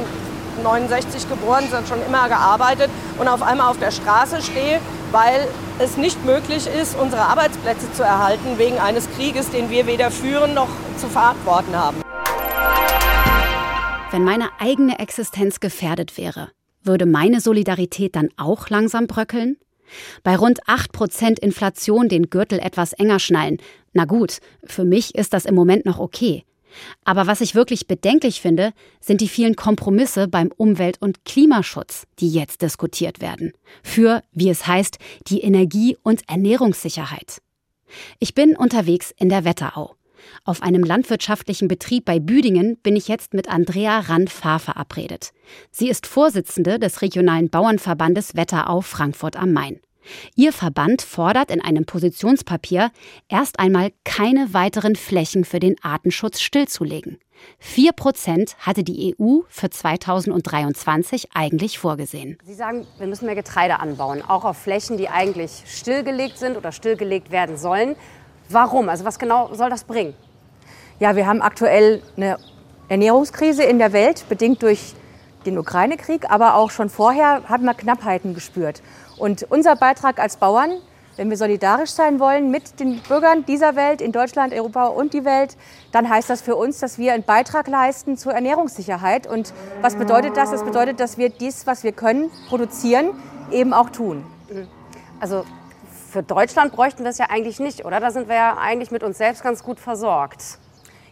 69 0.64 1.30
geboren, 1.30 1.66
schon 1.88 2.04
immer 2.06 2.28
gearbeitet 2.28 2.90
und 3.18 3.28
auf 3.28 3.42
einmal 3.42 3.70
auf 3.70 3.80
der 3.80 3.92
Straße 3.92 4.42
stehe, 4.42 4.80
weil 5.12 5.48
es 5.80 5.98
nicht 5.98 6.24
möglich 6.26 6.68
ist, 6.68 6.98
unsere 6.98 7.22
Arbeitsplätze 7.22 7.92
zu 7.94 8.04
erhalten 8.04 8.58
wegen 8.58 8.78
eines 8.80 9.10
Krieges, 9.12 9.50
den 9.50 9.70
wir 9.70 9.88
weder 9.88 10.12
führen 10.12 10.54
noch 10.54 10.70
zu 10.98 11.08
verantworten 11.08 11.76
haben. 11.76 12.02
Wenn 14.12 14.24
meine 14.24 14.50
eigene 14.60 15.00
Existenz 15.00 15.60
gefährdet 15.60 16.18
wäre, 16.18 16.50
würde 16.84 17.06
meine 17.06 17.42
Solidarität 17.42 18.16
dann 18.16 18.30
auch 18.38 18.70
langsam 18.70 19.08
bröckeln? 19.08 19.58
Bei 20.24 20.36
rund 20.36 20.64
8% 20.64 21.40
Inflation 21.40 22.10
den 22.10 22.30
Gürtel 22.30 22.60
etwas 22.60 22.94
enger 22.94 23.20
schnallen. 23.20 23.58
Na 23.94 24.06
gut, 24.06 24.40
für 24.64 24.84
mich 24.84 25.16
ist 25.16 25.34
das 25.34 25.46
im 25.46 25.56
Moment 25.56 25.86
noch 25.86 26.00
okay. 26.00 26.44
Aber 27.03 27.27
was 27.27 27.41
ich 27.41 27.55
wirklich 27.55 27.88
bedenklich 27.88 28.41
finde, 28.41 28.74
sind 29.00 29.22
die 29.22 29.27
vielen 29.27 29.55
Kompromisse 29.55 30.27
beim 30.27 30.51
Umwelt- 30.55 31.01
und 31.01 31.25
Klimaschutz, 31.25 32.05
die 32.20 32.29
jetzt 32.29 32.62
diskutiert 32.62 33.22
werden. 33.22 33.53
Für, 33.84 34.24
wie 34.32 34.50
es 34.50 34.67
heißt, 34.67 34.98
die 35.27 35.41
Energie- 35.41 35.98
und 36.03 36.22
Ernährungssicherheit. 36.27 37.41
Ich 38.20 38.34
bin 38.34 38.55
unterwegs 38.55 39.13
in 39.17 39.29
der 39.29 39.46
Wetterau. 39.46 39.96
Auf 40.44 40.63
einem 40.63 40.84
landwirtschaftlichen 40.84 41.67
Betrieb 41.67 42.05
bei 42.05 42.20
Büdingen 42.20 42.77
bin 42.77 42.96
ich 42.96 43.08
jetzt 43.08 43.34
mit 43.34 43.50
Andrea 43.50 44.00
Randfahr 44.00 44.60
verabredet. 44.60 45.32
Sie 45.72 45.89
ist 45.89 46.08
Vorsitzende 46.08 46.79
des 46.79 47.01
regionalen 47.01 47.50
Bauernverbandes 47.50 48.36
Wetterau 48.36 48.82
Frankfurt 48.82 49.36
am 49.36 49.53
Main. 49.53 49.79
Ihr 50.36 50.54
Verband 50.54 51.02
fordert 51.02 51.52
in 51.52 51.62
einem 51.62 51.86
Positionspapier 51.86 52.92
erst 53.30 53.60
einmal 53.60 53.92
keine 54.04 54.54
weiteren 54.54 54.96
Flächen 54.96 55.46
für 55.46 55.60
den 55.60 55.76
Artenschutz 55.82 56.42
stillzulegen. 56.42 57.20
Vier 57.60 57.92
Prozent 57.92 58.56
hatte 58.60 58.84
die 58.84 59.16
EU 59.20 59.42
für 59.50 59.70
2023 59.70 61.30
eigentlich 61.34 61.80
vorgesehen. 61.80 62.38
Sie 62.44 62.54
sagen, 62.54 62.88
wir 62.98 63.08
müssen 63.08 63.26
mehr 63.26 63.36
Getreide 63.36 63.80
anbauen, 63.80 64.22
auch 64.22 64.46
auf 64.46 64.58
Flächen, 64.58 64.98
die 64.98 65.10
eigentlich 65.10 65.64
stillgelegt 65.66 66.38
sind 66.38 66.58
oder 66.58 66.72
stillgelegt 66.72 67.32
werden 67.32 67.58
sollen. 67.58 67.96
Warum? 68.50 68.90
Also 68.90 69.06
was 69.06 69.20
genau 69.20 69.54
soll 69.54 69.70
das 69.70 69.84
bringen? 69.84 70.14
Ja, 71.00 71.16
wir 71.16 71.28
haben 71.28 71.42
aktuell 71.42 72.02
eine 72.16 72.38
Ernährungskrise 72.88 73.64
in 73.64 73.80
der 73.80 73.92
Welt, 73.92 74.26
bedingt 74.30 74.62
durch 74.62 74.94
den 75.46 75.58
Ukraine-Krieg, 75.58 76.30
aber 76.30 76.56
auch 76.56 76.72
schon 76.72 76.90
vorher 76.90 77.44
hat 77.48 77.62
man 77.62 77.76
Knappheiten 77.76 78.34
gespürt. 78.34 78.82
Und 79.17 79.45
unser 79.50 79.75
Beitrag 79.75 80.19
als 80.19 80.38
Bauern, 80.38 80.72
wenn 81.17 81.29
wir 81.29 81.38
solidarisch 81.38 81.91
sein 81.91 82.19
wollen 82.19 82.51
mit 82.51 82.79
den 82.79 83.00
Bürgern 83.00 83.45
dieser 83.45 83.75
Welt, 83.75 84.01
in 84.01 84.12
Deutschland, 84.12 84.53
Europa 84.53 84.88
und 84.88 85.13
die 85.13 85.24
Welt, 85.24 85.55
dann 85.91 86.10
heißt 86.10 86.29
das 86.29 86.41
für 86.41 86.55
uns, 86.55 86.79
dass 86.79 86.98
wir 86.98 87.13
einen 87.13 87.24
Beitrag 87.24 87.67
leisten 87.67 88.17
zur 88.17 88.34
Ernährungssicherheit. 88.34 89.25
Und 89.25 89.53
was 89.81 89.95
bedeutet 89.95 90.36
das? 90.36 90.51
Das 90.51 90.63
bedeutet, 90.63 91.00
dass 91.00 91.17
wir 91.17 91.29
dies, 91.29 91.65
was 91.65 91.84
wir 91.84 91.93
können, 91.93 92.29
produzieren, 92.50 93.12
eben 93.51 93.74
auch 93.74 93.89
tun. 93.89 94.25
Also 95.22 95.45
für 96.10 96.22
Deutschland 96.24 96.74
bräuchten 96.74 97.03
wir 97.03 97.10
es 97.12 97.17
ja 97.17 97.27
eigentlich 97.29 97.60
nicht, 97.60 97.86
oder? 97.86 98.00
Da 98.00 98.12
sind 98.12 98.27
wir 98.27 98.36
ja 98.36 98.57
eigentlich 98.57 98.91
mit 98.91 99.03
uns 99.03 99.17
selbst 99.17 99.43
ganz 99.43 99.63
gut 99.63 99.79
versorgt. 99.79 100.60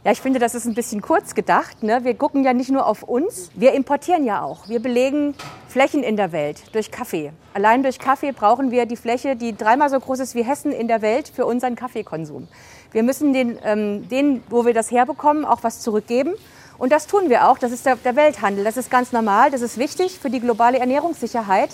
Ja, 0.06 0.12
ich 0.12 0.20
finde, 0.20 0.40
das 0.40 0.54
ist 0.54 0.66
ein 0.66 0.74
bisschen 0.74 1.02
kurz 1.02 1.34
gedacht. 1.34 1.82
Ne? 1.82 2.04
Wir 2.04 2.14
gucken 2.14 2.44
ja 2.44 2.52
nicht 2.52 2.70
nur 2.70 2.86
auf 2.86 3.04
uns, 3.04 3.50
wir 3.56 3.72
importieren 3.72 4.26
ja 4.26 4.42
auch. 4.42 4.68
Wir 4.68 4.82
belegen 4.82 5.34
Flächen 5.70 6.04
in 6.04 6.18
der 6.18 6.34
Welt 6.34 6.62
durch 6.74 6.92
Kaffee. 6.92 7.32
Allein 7.54 7.84
durch 7.84 8.00
Kaffee 8.00 8.34
brauchen 8.34 8.70
wir 8.70 8.86
die 8.86 8.98
Fläche, 8.98 9.38
die 9.38 9.56
dreimal 9.56 9.90
so 9.90 9.98
groß 9.98 10.20
ist 10.20 10.36
wie 10.36 10.44
Hessen 10.44 10.74
in 10.74 10.90
der 10.90 11.02
Welt 11.02 11.32
für 11.34 11.46
unseren 11.46 11.78
Kaffeekonsum. 11.78 12.50
Wir 12.92 13.02
müssen 13.02 13.32
den, 13.32 13.58
ähm, 13.64 14.10
denen, 14.10 14.44
wo 14.50 14.66
wir 14.66 14.74
das 14.74 14.92
herbekommen, 14.92 15.46
auch 15.46 15.64
was 15.64 15.80
zurückgeben. 15.80 16.34
Und 16.78 16.92
das 16.92 17.08
tun 17.08 17.30
wir 17.30 17.48
auch. 17.48 17.58
Das 17.58 17.72
ist 17.72 17.86
der, 17.86 17.96
der 17.96 18.18
Welthandel. 18.18 18.66
Das 18.66 18.76
ist 18.76 18.92
ganz 18.92 19.14
normal. 19.14 19.52
Das 19.52 19.62
ist 19.62 19.78
wichtig 19.78 20.20
für 20.20 20.30
die 20.30 20.42
globale 20.42 20.80
Ernährungssicherheit. 20.80 21.70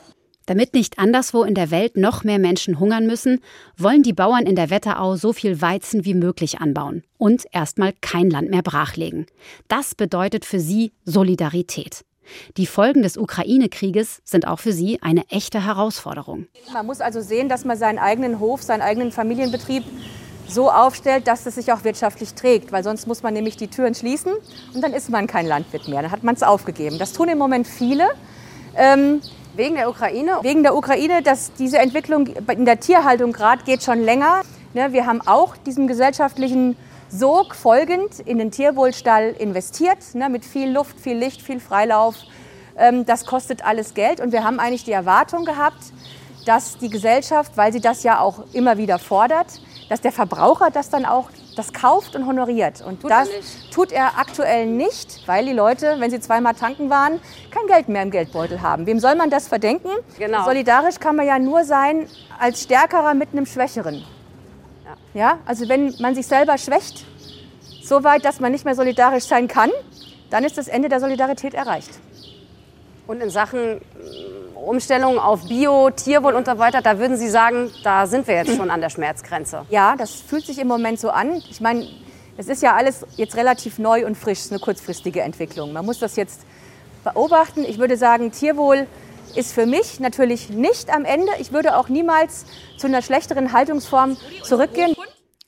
Damit 0.50 0.74
nicht 0.74 0.98
anderswo 0.98 1.44
in 1.44 1.54
der 1.54 1.70
Welt 1.70 1.96
noch 1.96 2.24
mehr 2.24 2.40
Menschen 2.40 2.80
hungern 2.80 3.06
müssen, 3.06 3.40
wollen 3.78 4.02
die 4.02 4.14
Bauern 4.14 4.48
in 4.48 4.56
der 4.56 4.72
Wetterau 4.72 5.16
so 5.16 5.32
viel 5.32 5.62
Weizen 5.62 6.06
wie 6.06 6.16
möglich 6.16 6.60
anbauen 6.60 7.04
und 7.20 7.46
erstmal 7.52 7.94
kein 8.02 8.32
Land 8.32 8.50
mehr 8.50 8.64
brachlegen. 8.64 9.28
Das 9.68 9.94
bedeutet 9.94 10.46
für 10.46 10.60
sie 10.60 10.92
Solidarität. 11.06 12.04
Die 12.58 12.66
Folgen 12.66 13.04
des 13.04 13.16
Ukraine-Krieges 13.16 14.24
sind 14.26 14.48
auch 14.48 14.58
für 14.58 14.74
sie 14.74 14.98
eine 15.04 15.22
echte 15.30 15.64
Herausforderung. 15.64 16.48
Man 16.74 16.88
muss 16.88 17.00
also 17.00 17.22
sehen, 17.22 17.48
dass 17.48 17.64
man 17.64 17.78
seinen 17.78 18.00
eigenen 18.00 18.40
Hof, 18.40 18.64
seinen 18.64 18.82
eigenen 18.82 19.12
Familienbetrieb 19.12 19.84
so 20.48 20.72
aufstellt, 20.72 21.28
dass 21.28 21.46
es 21.46 21.54
sich 21.54 21.72
auch 21.72 21.84
wirtschaftlich 21.84 22.34
trägt, 22.34 22.72
weil 22.72 22.84
sonst 22.84 23.06
muss 23.06 23.22
man 23.22 23.36
nämlich 23.36 23.56
die 23.56 23.68
Türen 23.68 23.94
schließen 23.94 24.34
und 24.74 24.84
dann 24.84 24.94
ist 24.94 25.12
man 25.12 25.28
kein 25.28 25.46
Landwirt 25.46 25.88
mehr, 25.88 26.02
dann 26.02 26.10
hat 26.10 26.24
man 26.24 26.34
es 26.34 26.42
aufgegeben. 26.42 26.98
Das 26.98 27.14
tun 27.14 27.30
im 27.30 27.38
Moment 27.38 27.68
viele. 27.68 28.08
Ähm, 28.76 29.22
Wegen 29.56 29.76
der 29.76 29.90
Ukraine? 29.90 30.40
Wegen 30.42 30.64
der 30.64 30.76
Ukraine, 30.76 31.22
dass 31.22 31.54
diese 31.54 31.80
Entwicklung 31.80 32.28
in 32.28 32.66
der 32.66 32.80
Tierhaltung 32.80 33.32
gerade 33.32 33.64
geht 33.64 33.84
schon 33.84 34.00
länger. 34.00 34.42
Ne, 34.74 34.94
wir 34.94 35.06
haben 35.08 35.22
auch 35.26 35.58
diesem 35.58 35.88
gesellschaftlichen 35.88 36.76
Sog 37.10 37.56
folgend 37.56 38.20
in 38.20 38.38
den 38.38 38.52
Tierwohlstall 38.52 39.36
investiert, 39.40 39.98
ne, 40.14 40.30
mit 40.30 40.46
viel 40.46 40.70
Luft, 40.70 41.00
viel 41.00 41.18
Licht, 41.18 41.42
viel 41.42 41.60
Freilauf. 41.60 42.16
Ähm, 42.78 43.06
das 43.06 43.26
kostet 43.26 43.66
alles 43.66 43.96
Geld 43.96 44.20
und 44.20 44.32
wir 44.32 44.44
haben 44.44 44.60
eigentlich 44.60 44.84
die 44.84 44.92
Erwartung 44.92 45.44
gehabt, 45.44 45.92
dass 46.46 46.78
die 46.78 46.90
Gesellschaft, 46.90 47.58
weil 47.58 47.74
sie 47.74 47.82
das 47.82 48.04
ja 48.04 48.20
auch 48.20 48.44
immer 48.54 48.78
wieder 48.78 49.00
fordert, 49.00 49.48
dass 49.90 50.02
der 50.02 50.12
Verbraucher 50.12 50.70
das 50.72 50.90
dann 50.90 51.06
auch 51.06 51.32
das 51.60 51.74
kauft 51.74 52.16
und 52.16 52.26
honoriert. 52.26 52.82
Und 52.82 53.02
tut 53.02 53.12
das 53.12 53.30
tut 53.72 53.92
er 53.92 54.18
aktuell 54.18 54.66
nicht, 54.66 55.28
weil 55.28 55.46
die 55.46 55.54
Leute, 55.54 55.98
wenn 56.00 56.10
sie 56.10 56.20
zweimal 56.20 56.54
tanken 56.54 56.90
waren, 56.90 57.20
kein 57.52 57.68
Geld 57.68 57.90
mehr 57.90 58.02
im 58.02 58.12
Geldbeutel 58.12 58.62
haben. 58.62 58.86
Wem 58.86 59.00
soll 59.00 59.16
man 59.16 59.30
das 59.30 59.48
verdenken? 59.48 59.90
Genau. 60.18 60.46
Solidarisch 60.46 61.00
kann 61.00 61.16
man 61.18 61.28
ja 61.28 61.38
nur 61.38 61.66
sein 61.66 62.08
als 62.40 62.64
Stärkerer 62.64 63.14
mit 63.14 63.30
einem 63.34 63.46
Schwächeren. 63.46 64.06
Ja. 65.14 65.22
ja, 65.22 65.38
also 65.46 65.68
wenn 65.68 65.94
man 66.00 66.16
sich 66.16 66.26
selber 66.26 66.58
schwächt, 66.58 67.06
so 67.84 68.04
weit, 68.04 68.24
dass 68.24 68.40
man 68.40 68.52
nicht 68.52 68.66
mehr 68.66 68.76
solidarisch 68.76 69.26
sein 69.26 69.48
kann, 69.48 69.72
dann 70.30 70.44
ist 70.44 70.58
das 70.58 70.68
Ende 70.68 70.88
der 70.90 71.00
Solidarität 71.00 71.54
erreicht. 71.54 71.92
Und 73.06 73.22
in 73.22 73.30
Sachen 73.30 73.82
Umstellung 74.60 75.20
auf 75.20 75.48
Bio, 75.48 75.90
Tierwohl 75.90 76.36
und 76.36 76.46
so 76.46 76.58
weiter, 76.58 76.82
da 76.82 77.00
würden 77.00 77.18
Sie 77.18 77.30
sagen, 77.30 77.72
da 77.84 78.08
sind 78.08 78.28
wir 78.28 78.36
jetzt 78.36 78.56
schon 78.56 78.70
an 78.70 78.82
der 78.82 78.90
Schmerzgrenze. 78.90 79.66
Ja, 79.70 79.96
das 79.96 80.12
fühlt 80.12 80.46
sich 80.46 80.60
im 80.60 80.68
Moment 80.68 81.00
so 81.00 81.10
an. 81.10 81.42
Ich 81.50 81.62
meine, 81.62 81.88
es 82.38 82.48
ist 82.48 82.62
ja 82.62 82.76
alles 82.76 83.06
jetzt 83.18 83.36
relativ 83.36 83.80
neu 83.80 84.06
und 84.06 84.16
frisch, 84.16 84.40
es 84.40 84.46
ist 84.46 84.52
eine 84.52 84.60
kurzfristige 84.60 85.22
Entwicklung. 85.22 85.74
Man 85.74 85.86
muss 85.86 86.00
das 86.00 86.16
jetzt 86.16 86.42
beobachten. 87.04 87.64
Ich 87.64 87.80
würde 87.80 87.98
sagen, 87.98 88.32
Tierwohl 88.32 88.88
ist 89.36 89.54
für 89.54 89.66
mich 89.66 90.00
natürlich 90.00 90.50
nicht 90.50 90.94
am 90.94 91.06
Ende. 91.06 91.32
Ich 91.40 91.52
würde 91.52 91.78
auch 91.78 91.90
niemals 91.90 92.46
zu 92.78 92.88
einer 92.88 93.02
schlechteren 93.02 93.54
Haltungsform 93.54 94.18
zurückgehen. 94.44 94.96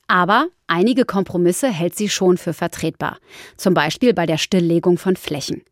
Aber 0.06 0.48
einige 0.66 1.04
Kompromisse 1.04 1.68
hält 1.68 1.96
sie 1.96 2.08
schon 2.08 2.36
für 2.36 2.52
vertretbar. 2.52 3.18
Zum 3.56 3.74
Beispiel 3.74 4.12
bei 4.12 4.26
der 4.26 4.38
Stilllegung 4.38 4.98
von 4.98 5.16
Flächen. 5.16 5.62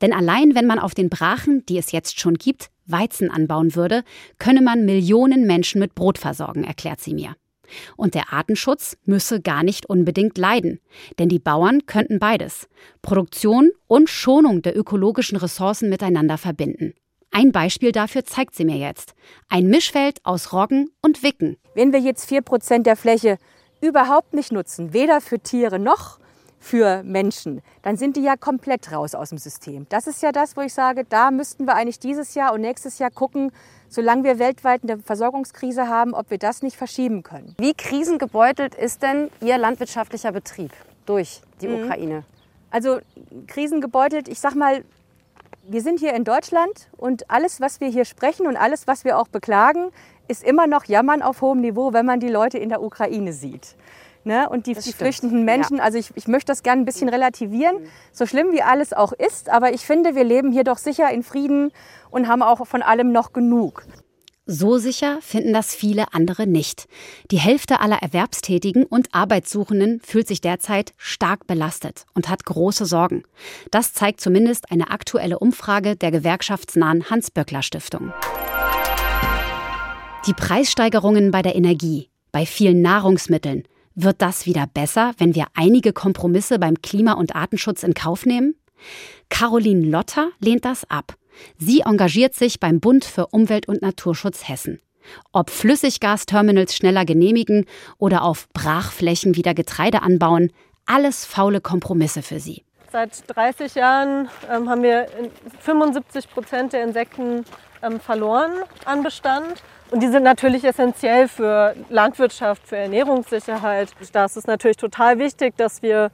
Denn 0.00 0.12
allein 0.12 0.54
wenn 0.54 0.66
man 0.66 0.78
auf 0.78 0.94
den 0.94 1.08
Brachen, 1.08 1.64
die 1.66 1.78
es 1.78 1.92
jetzt 1.92 2.20
schon 2.20 2.34
gibt, 2.34 2.70
Weizen 2.86 3.30
anbauen 3.30 3.74
würde, 3.74 4.02
könne 4.38 4.62
man 4.62 4.84
Millionen 4.84 5.46
Menschen 5.46 5.80
mit 5.80 5.94
Brot 5.94 6.18
versorgen, 6.18 6.64
erklärt 6.64 7.00
sie 7.00 7.14
mir. 7.14 7.34
Und 7.96 8.14
der 8.14 8.32
Artenschutz 8.32 8.96
müsse 9.04 9.40
gar 9.40 9.62
nicht 9.62 9.86
unbedingt 9.86 10.38
leiden, 10.38 10.80
denn 11.18 11.28
die 11.28 11.38
Bauern 11.38 11.86
könnten 11.86 12.18
beides 12.18 12.68
Produktion 13.02 13.70
und 13.86 14.08
Schonung 14.08 14.62
der 14.62 14.76
ökologischen 14.76 15.36
Ressourcen 15.36 15.88
miteinander 15.88 16.38
verbinden. 16.38 16.94
Ein 17.30 17.52
Beispiel 17.52 17.92
dafür 17.92 18.24
zeigt 18.24 18.54
sie 18.54 18.64
mir 18.64 18.76
jetzt. 18.76 19.14
Ein 19.48 19.66
Mischfeld 19.66 20.24
aus 20.24 20.52
Roggen 20.52 20.90
und 21.02 21.22
Wicken. 21.22 21.56
Wenn 21.74 21.92
wir 21.92 22.00
jetzt 22.00 22.30
4% 22.30 22.82
der 22.82 22.96
Fläche 22.96 23.36
überhaupt 23.82 24.32
nicht 24.32 24.52
nutzen, 24.52 24.92
weder 24.92 25.20
für 25.20 25.40
Tiere 25.40 25.78
noch 25.78 26.18
für 26.66 27.04
Menschen, 27.04 27.62
dann 27.82 27.96
sind 27.96 28.16
die 28.16 28.22
ja 28.22 28.36
komplett 28.36 28.90
raus 28.90 29.14
aus 29.14 29.28
dem 29.28 29.38
System. 29.38 29.86
Das 29.88 30.08
ist 30.08 30.20
ja 30.20 30.32
das, 30.32 30.56
wo 30.56 30.62
ich 30.62 30.74
sage, 30.74 31.04
da 31.08 31.30
müssten 31.30 31.64
wir 31.64 31.76
eigentlich 31.76 32.00
dieses 32.00 32.34
Jahr 32.34 32.52
und 32.52 32.60
nächstes 32.60 32.98
Jahr 32.98 33.10
gucken, 33.10 33.52
solange 33.88 34.24
wir 34.24 34.40
weltweit 34.40 34.82
eine 34.82 34.98
Versorgungskrise 34.98 35.86
haben, 35.86 36.12
ob 36.12 36.28
wir 36.30 36.38
das 36.38 36.62
nicht 36.62 36.76
verschieben 36.76 37.22
können. 37.22 37.54
Wie 37.58 37.72
krisengebeutelt 37.72 38.74
ist 38.74 39.02
denn 39.02 39.30
Ihr 39.40 39.58
landwirtschaftlicher 39.58 40.32
Betrieb 40.32 40.72
durch 41.06 41.40
die 41.60 41.68
mhm. 41.68 41.84
Ukraine? 41.84 42.24
Also 42.70 42.98
krisengebeutelt, 43.46 44.26
ich 44.26 44.40
sag 44.40 44.56
mal, 44.56 44.82
wir 45.68 45.82
sind 45.82 46.00
hier 46.00 46.14
in 46.14 46.24
Deutschland 46.24 46.88
und 46.96 47.30
alles, 47.30 47.60
was 47.60 47.80
wir 47.80 47.88
hier 47.88 48.04
sprechen 48.04 48.48
und 48.48 48.56
alles, 48.56 48.88
was 48.88 49.04
wir 49.04 49.18
auch 49.18 49.28
beklagen, 49.28 49.90
ist 50.26 50.42
immer 50.42 50.66
noch 50.66 50.86
Jammern 50.86 51.22
auf 51.22 51.42
hohem 51.42 51.60
Niveau, 51.60 51.92
wenn 51.92 52.06
man 52.06 52.18
die 52.18 52.28
Leute 52.28 52.58
in 52.58 52.70
der 52.70 52.82
Ukraine 52.82 53.32
sieht. 53.32 53.76
Ne? 54.26 54.48
Und 54.48 54.66
die, 54.66 54.74
die 54.74 54.92
flüchtenden 54.92 55.44
Menschen, 55.44 55.76
ja. 55.76 55.84
also 55.84 55.98
ich, 55.98 56.10
ich 56.16 56.26
möchte 56.26 56.50
das 56.50 56.64
gerne 56.64 56.82
ein 56.82 56.84
bisschen 56.84 57.08
relativieren, 57.08 57.76
so 58.10 58.26
schlimm 58.26 58.50
wie 58.50 58.60
alles 58.60 58.92
auch 58.92 59.12
ist, 59.12 59.48
aber 59.48 59.72
ich 59.72 59.82
finde, 59.82 60.16
wir 60.16 60.24
leben 60.24 60.50
hier 60.50 60.64
doch 60.64 60.78
sicher 60.78 61.08
in 61.12 61.22
Frieden 61.22 61.70
und 62.10 62.26
haben 62.26 62.42
auch 62.42 62.66
von 62.66 62.82
allem 62.82 63.12
noch 63.12 63.32
genug. 63.32 63.84
So 64.44 64.78
sicher 64.78 65.18
finden 65.22 65.52
das 65.52 65.76
viele 65.76 66.12
andere 66.12 66.48
nicht. 66.48 66.88
Die 67.30 67.38
Hälfte 67.38 67.78
aller 67.78 68.02
Erwerbstätigen 68.02 68.82
und 68.82 69.14
Arbeitssuchenden 69.14 70.00
fühlt 70.00 70.26
sich 70.26 70.40
derzeit 70.40 70.92
stark 70.96 71.46
belastet 71.46 72.04
und 72.14 72.28
hat 72.28 72.44
große 72.44 72.84
Sorgen. 72.84 73.22
Das 73.70 73.92
zeigt 73.92 74.20
zumindest 74.20 74.72
eine 74.72 74.90
aktuelle 74.90 75.38
Umfrage 75.38 75.94
der 75.94 76.10
gewerkschaftsnahen 76.10 77.10
Hans-Böckler-Stiftung. 77.10 78.12
Die 80.26 80.34
Preissteigerungen 80.34 81.30
bei 81.30 81.42
der 81.42 81.54
Energie, 81.54 82.10
bei 82.32 82.44
vielen 82.44 82.82
Nahrungsmitteln, 82.82 83.62
wird 83.96 84.22
das 84.22 84.46
wieder 84.46 84.66
besser, 84.72 85.12
wenn 85.18 85.34
wir 85.34 85.46
einige 85.54 85.92
Kompromisse 85.92 86.58
beim 86.58 86.80
Klima- 86.82 87.14
und 87.14 87.34
Artenschutz 87.34 87.82
in 87.82 87.94
Kauf 87.94 88.26
nehmen? 88.26 88.54
Caroline 89.30 89.88
Lotter 89.88 90.30
lehnt 90.38 90.64
das 90.64 90.88
ab. 90.88 91.16
Sie 91.58 91.80
engagiert 91.80 92.34
sich 92.34 92.60
beim 92.60 92.78
Bund 92.80 93.04
für 93.04 93.26
Umwelt- 93.28 93.68
und 93.68 93.82
Naturschutz 93.82 94.48
Hessen. 94.48 94.80
Ob 95.32 95.50
Flüssiggasterminals 95.50 96.74
schneller 96.74 97.04
genehmigen 97.04 97.64
oder 97.98 98.22
auf 98.22 98.48
Brachflächen 98.52 99.36
wieder 99.36 99.54
Getreide 99.54 100.02
anbauen, 100.02 100.52
alles 100.84 101.24
faule 101.24 101.60
Kompromisse 101.60 102.22
für 102.22 102.40
sie. 102.40 102.64
Seit 102.92 103.24
30 103.34 103.74
Jahren 103.74 104.28
ähm, 104.50 104.70
haben 104.70 104.82
wir 104.82 105.06
75 105.60 106.30
Prozent 106.30 106.72
der 106.72 106.84
Insekten 106.84 107.44
ähm, 107.82 108.00
verloren 108.00 108.52
an 108.84 109.02
Bestand. 109.02 109.62
Und 109.90 110.02
die 110.02 110.08
sind 110.08 110.22
natürlich 110.22 110.64
essentiell 110.64 111.28
für 111.28 111.74
Landwirtschaft, 111.90 112.66
für 112.66 112.76
Ernährungssicherheit. 112.76 113.90
Da 114.12 114.24
ist 114.24 114.36
es 114.36 114.46
natürlich 114.46 114.76
total 114.76 115.18
wichtig, 115.18 115.56
dass 115.56 115.82
wir 115.82 116.10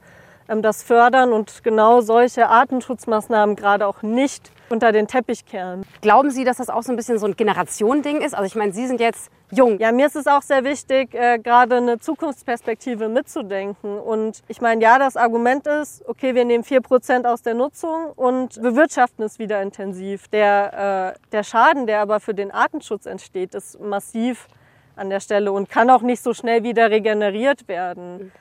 das 0.47 0.83
fördern 0.83 1.33
und 1.33 1.63
genau 1.63 2.01
solche 2.01 2.49
Artenschutzmaßnahmen 2.49 3.55
gerade 3.55 3.87
auch 3.87 4.01
nicht 4.01 4.51
unter 4.69 4.91
den 4.91 5.07
Teppich 5.07 5.45
kehren. 5.45 5.85
Glauben 6.01 6.31
Sie, 6.31 6.43
dass 6.43 6.57
das 6.57 6.69
auch 6.69 6.83
so 6.83 6.91
ein 6.91 6.95
bisschen 6.95 7.19
so 7.19 7.25
ein 7.25 7.35
Generationending 7.35 8.21
ist? 8.21 8.33
Also 8.33 8.45
ich 8.45 8.55
meine, 8.55 8.73
Sie 8.73 8.87
sind 8.87 8.99
jetzt 8.99 9.29
jung. 9.51 9.79
Ja, 9.79 9.91
mir 9.91 10.07
ist 10.07 10.15
es 10.15 10.27
auch 10.27 10.41
sehr 10.41 10.63
wichtig, 10.63 11.13
äh, 11.13 11.39
gerade 11.39 11.77
eine 11.77 11.99
Zukunftsperspektive 11.99 13.07
mitzudenken. 13.07 13.99
Und 13.99 14.41
ich 14.47 14.61
meine, 14.61 14.81
ja, 14.81 14.97
das 14.97 15.15
Argument 15.15 15.67
ist, 15.67 16.03
okay, 16.07 16.35
wir 16.35 16.45
nehmen 16.45 16.63
4% 16.63 17.25
aus 17.25 17.41
der 17.43 17.53
Nutzung 17.53 18.11
und 18.15 18.61
bewirtschaften 18.61 19.23
es 19.23 19.39
wieder 19.39 19.61
intensiv. 19.61 20.27
Der, 20.29 21.15
äh, 21.15 21.19
der 21.31 21.43
Schaden, 21.43 21.87
der 21.87 22.01
aber 22.01 22.19
für 22.19 22.33
den 22.33 22.51
Artenschutz 22.51 23.05
entsteht, 23.05 23.55
ist 23.55 23.79
massiv 23.79 24.47
an 24.95 25.09
der 25.09 25.19
Stelle 25.19 25.51
und 25.51 25.69
kann 25.69 25.89
auch 25.89 26.01
nicht 26.01 26.21
so 26.21 26.33
schnell 26.33 26.63
wieder 26.63 26.89
regeneriert 26.89 27.67
werden. 27.67 28.31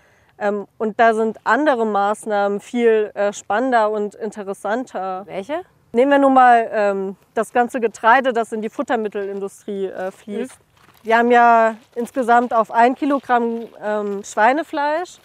Ähm, 0.43 0.67
und 0.77 0.99
da 0.99 1.15
sind 1.15 1.39
andere 1.45 1.87
Maßnahmen 1.87 2.61
viel 2.61 3.13
äh, 3.15 3.33
spannender 3.33 3.91
und 3.91 4.17
interessanter. 4.17 5.23
Welche? 5.27 5.63
Nehmen 5.93 6.11
wir 6.11 6.19
nun 6.19 6.35
mal 6.35 6.69
ähm, 6.73 7.17
das 7.35 7.53
ganze 7.53 7.79
Getreide, 7.79 8.33
das 8.33 8.51
in 8.53 8.61
die 8.61 8.69
Futtermittelindustrie 8.69 9.87
äh, 9.87 10.11
fließt. 10.11 10.59
Wir 11.05 11.19
haben 11.19 11.31
ja 11.31 11.77
insgesamt 11.95 12.53
auf 12.53 12.71
ein 12.73 12.95
Kilogramm 12.97 13.69
ähm, 13.83 14.25
Schweinefleisch 14.25 15.19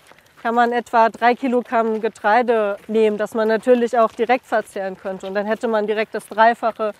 kann 0.43 0.53
man 0.53 0.71
etwa 0.71 1.09
drei 1.09 1.33
Kilogramm 1.33 1.99
Getreide 1.99 2.77
nehmen, 2.87 3.17
das 3.17 3.33
man 3.33 3.47
natürlich 3.47 3.97
auch 3.97 4.11
direkt 4.11 4.45
verzehren 4.45 4.95
könnte. 4.95 5.25
Und 5.27 5.33
dann 5.33 5.47
hätte 5.47 5.67
man 5.67 5.87
direkt 5.87 6.13
das 6.13 6.27
Dreifache 6.27 6.93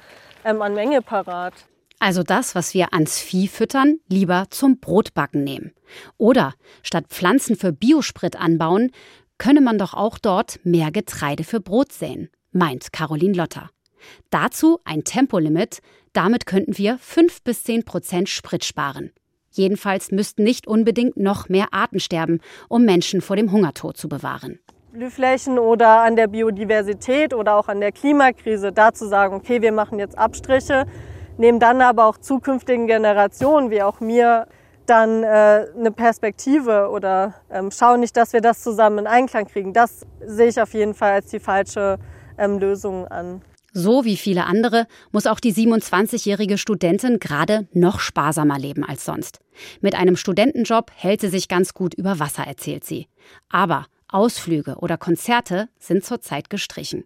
ähm, 0.44 0.62
an 0.62 0.74
Menge 0.74 1.02
parat. 1.02 1.54
Also 2.00 2.24
das, 2.24 2.54
was 2.54 2.74
wir 2.74 2.94
ans 2.94 3.20
Vieh 3.20 3.48
füttern, 3.48 4.00
lieber 4.08 4.46
zum 4.50 4.80
Brotbacken 4.80 5.44
nehmen. 5.44 5.74
Oder 6.18 6.54
statt 6.84 7.06
Pflanzen 7.10 7.56
für 7.56 7.72
Biosprit 7.72 8.36
anbauen, 8.36 8.92
könne 9.38 9.62
man 9.62 9.78
doch 9.78 9.94
auch 9.94 10.18
dort 10.18 10.60
mehr 10.64 10.92
Getreide 10.92 11.44
für 11.44 11.60
Brot 11.60 11.92
säen, 11.92 12.30
meint 12.52 12.92
Caroline 12.92 13.36
Lotter. 13.36 13.70
Dazu 14.30 14.80
ein 14.86 15.04
Tempolimit, 15.04 15.80
damit 16.14 16.46
könnten 16.46 16.78
wir 16.78 16.98
5 17.00 17.44
bis 17.44 17.64
10 17.64 17.84
Prozent 17.84 18.30
Sprit 18.30 18.64
sparen. 18.64 19.12
Jedenfalls 19.52 20.12
müssten 20.12 20.44
nicht 20.44 20.68
unbedingt 20.68 21.18
noch 21.18 21.50
mehr 21.50 21.68
Arten 21.72 22.00
sterben, 22.00 22.42
um 22.70 22.86
Menschen 22.86 23.22
vor 23.22 23.36
dem 23.36 23.52
Hungertod 23.52 23.98
zu 23.98 24.08
bewahren. 24.08 24.60
Blühflächen 24.92 25.60
oder 25.60 26.02
an 26.02 26.16
der 26.16 26.28
Biodiversität 26.28 27.34
oder 27.34 27.56
auch 27.56 27.68
an 27.68 27.80
der 27.80 27.92
Klimakrise, 27.92 28.72
da 28.72 28.94
zu 28.94 29.08
sagen, 29.08 29.36
okay, 29.36 29.62
wir 29.62 29.72
machen 29.72 30.00
jetzt 30.00 30.18
Abstriche, 30.18 30.86
nehmen 31.38 31.60
dann 31.60 31.82
aber 31.82 32.06
auch 32.06 32.18
zukünftigen 32.18 32.88
Generationen 32.88 33.72
wie 33.72 33.82
auch 33.82 34.00
mir 34.00 34.48
dann 34.86 35.24
äh, 35.24 35.66
eine 35.78 35.92
Perspektive 35.92 36.90
oder 36.90 37.36
ähm, 37.52 37.72
schauen 37.72 38.00
nicht, 38.00 38.16
dass 38.16 38.34
wir 38.34 38.42
das 38.42 38.64
zusammen 38.64 39.00
in 39.00 39.08
Einklang 39.08 39.46
kriegen. 39.46 39.74
Das 39.74 40.06
sehe 40.26 40.48
ich 40.48 40.62
auf 40.62 40.74
jeden 40.74 40.94
Fall 40.94 41.12
als 41.12 41.28
die 41.28 41.40
falsche 41.40 42.00
ähm, 42.38 42.60
Lösung 42.60 43.08
an. 43.08 43.42
So 43.74 44.06
wie 44.06 44.18
viele 44.18 44.46
andere 44.46 44.88
muss 45.12 45.28
auch 45.28 45.40
die 45.40 45.54
27-jährige 45.54 46.58
Studentin 46.58 47.20
gerade 47.20 47.68
noch 47.74 48.00
sparsamer 48.00 48.58
leben 48.58 48.84
als 48.84 49.06
sonst. 49.06 49.40
Mit 49.82 49.94
einem 49.94 50.16
Studentenjob 50.16 50.92
hält 50.96 51.22
sie 51.22 51.28
sich 51.28 51.48
ganz 51.48 51.74
gut 51.74 51.94
über 51.94 52.18
Wasser, 52.18 52.48
erzählt 52.48 52.86
sie. 52.86 53.08
Aber 53.50 53.86
Ausflüge 54.08 54.78
oder 54.78 54.98
Konzerte 54.98 55.70
sind 55.78 56.06
zurzeit 56.06 56.50
gestrichen. 56.50 57.04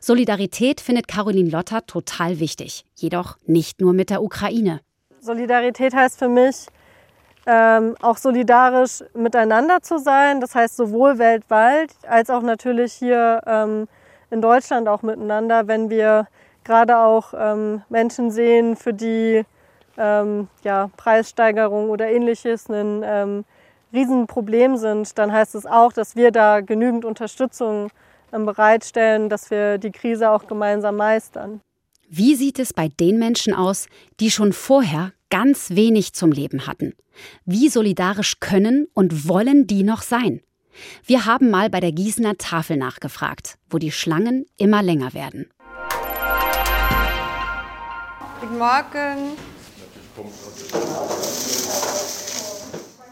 Solidarität 0.00 0.80
findet 0.80 1.08
Caroline 1.08 1.50
Lotter 1.50 1.86
total 1.86 2.40
wichtig, 2.40 2.84
jedoch 2.94 3.36
nicht 3.46 3.80
nur 3.80 3.92
mit 3.92 4.10
der 4.10 4.22
Ukraine. 4.22 4.80
Solidarität 5.20 5.94
heißt 5.94 6.18
für 6.18 6.28
mich, 6.28 6.66
ähm, 7.46 7.94
auch 8.00 8.16
solidarisch 8.16 9.04
miteinander 9.14 9.82
zu 9.82 9.98
sein. 9.98 10.40
Das 10.40 10.54
heißt 10.54 10.76
sowohl 10.76 11.18
weltweit 11.18 11.90
als 12.08 12.30
auch 12.30 12.42
natürlich 12.42 12.92
hier 12.92 13.40
ähm, 13.46 13.88
in 14.30 14.40
Deutschland 14.40 14.88
auch 14.88 15.02
miteinander, 15.02 15.66
wenn 15.68 15.90
wir 15.90 16.26
gerade 16.64 16.98
auch 16.98 17.34
ähm, 17.36 17.82
Menschen 17.88 18.30
sehen, 18.30 18.76
für 18.76 18.94
die 18.94 19.44
ähm, 19.96 20.48
ja, 20.62 20.90
Preissteigerung 20.96 21.90
oder 21.90 22.08
ähnliches 22.08 22.68
ein 22.68 23.02
ähm, 23.04 23.44
Riesenproblem 23.92 24.76
sind, 24.76 25.16
dann 25.18 25.30
heißt 25.32 25.54
es 25.54 25.66
auch, 25.66 25.92
dass 25.92 26.16
wir 26.16 26.32
da 26.32 26.60
genügend 26.60 27.04
Unterstützung 27.04 27.90
bereitstellen, 28.42 29.28
dass 29.28 29.50
wir 29.50 29.78
die 29.78 29.92
Krise 29.92 30.30
auch 30.30 30.46
gemeinsam 30.46 30.96
meistern. 30.96 31.60
Wie 32.08 32.34
sieht 32.34 32.58
es 32.58 32.72
bei 32.72 32.88
den 32.88 33.18
Menschen 33.18 33.54
aus, 33.54 33.86
die 34.20 34.30
schon 34.30 34.52
vorher 34.52 35.12
ganz 35.30 35.70
wenig 35.70 36.12
zum 36.12 36.32
Leben 36.32 36.66
hatten? 36.66 36.94
Wie 37.44 37.68
solidarisch 37.68 38.40
können 38.40 38.88
und 38.94 39.28
wollen 39.28 39.66
die 39.66 39.84
noch 39.84 40.02
sein? 40.02 40.40
Wir 41.04 41.24
haben 41.24 41.50
mal 41.50 41.70
bei 41.70 41.80
der 41.80 41.92
Gießener 41.92 42.36
Tafel 42.36 42.76
nachgefragt, 42.76 43.56
wo 43.70 43.78
die 43.78 43.92
Schlangen 43.92 44.46
immer 44.58 44.82
länger 44.82 45.14
werden. 45.14 45.48
Guten 48.40 48.58
Morgen. 48.58 49.36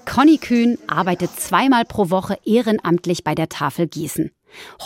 Conny 0.05 0.37
Kühn 0.37 0.79
arbeitet 0.87 1.31
zweimal 1.41 1.85
pro 1.85 2.11
Woche 2.11 2.39
ehrenamtlich 2.45 3.25
bei 3.25 3.35
der 3.35 3.49
Tafel 3.49 3.87
Gießen. 3.87 4.31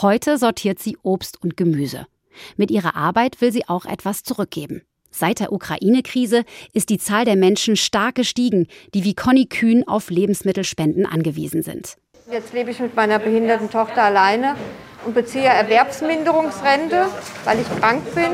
Heute 0.01 0.37
sortiert 0.37 0.79
sie 0.79 0.97
Obst 1.03 1.41
und 1.41 1.57
Gemüse. 1.57 2.07
Mit 2.55 2.71
ihrer 2.71 2.95
Arbeit 2.95 3.41
will 3.41 3.51
sie 3.51 3.67
auch 3.67 3.85
etwas 3.85 4.23
zurückgeben. 4.23 4.81
Seit 5.09 5.39
der 5.39 5.51
Ukraine-Krise 5.51 6.43
ist 6.73 6.89
die 6.89 6.99
Zahl 6.99 7.25
der 7.25 7.35
Menschen 7.35 7.75
stark 7.75 8.15
gestiegen, 8.15 8.67
die 8.93 9.03
wie 9.03 9.15
Conny 9.15 9.47
Kühn 9.47 9.87
auf 9.87 10.09
Lebensmittelspenden 10.09 11.05
angewiesen 11.05 11.63
sind. 11.63 11.97
Jetzt 12.31 12.53
lebe 12.53 12.71
ich 12.71 12.79
mit 12.79 12.95
meiner 12.95 13.19
behinderten 13.19 13.71
Tochter 13.71 14.03
alleine 14.03 14.55
und 15.05 15.15
beziehe 15.15 15.45
Erwerbsminderungsrente, 15.45 17.07
weil 17.45 17.59
ich 17.59 17.79
krank 17.79 18.03
bin. 18.13 18.31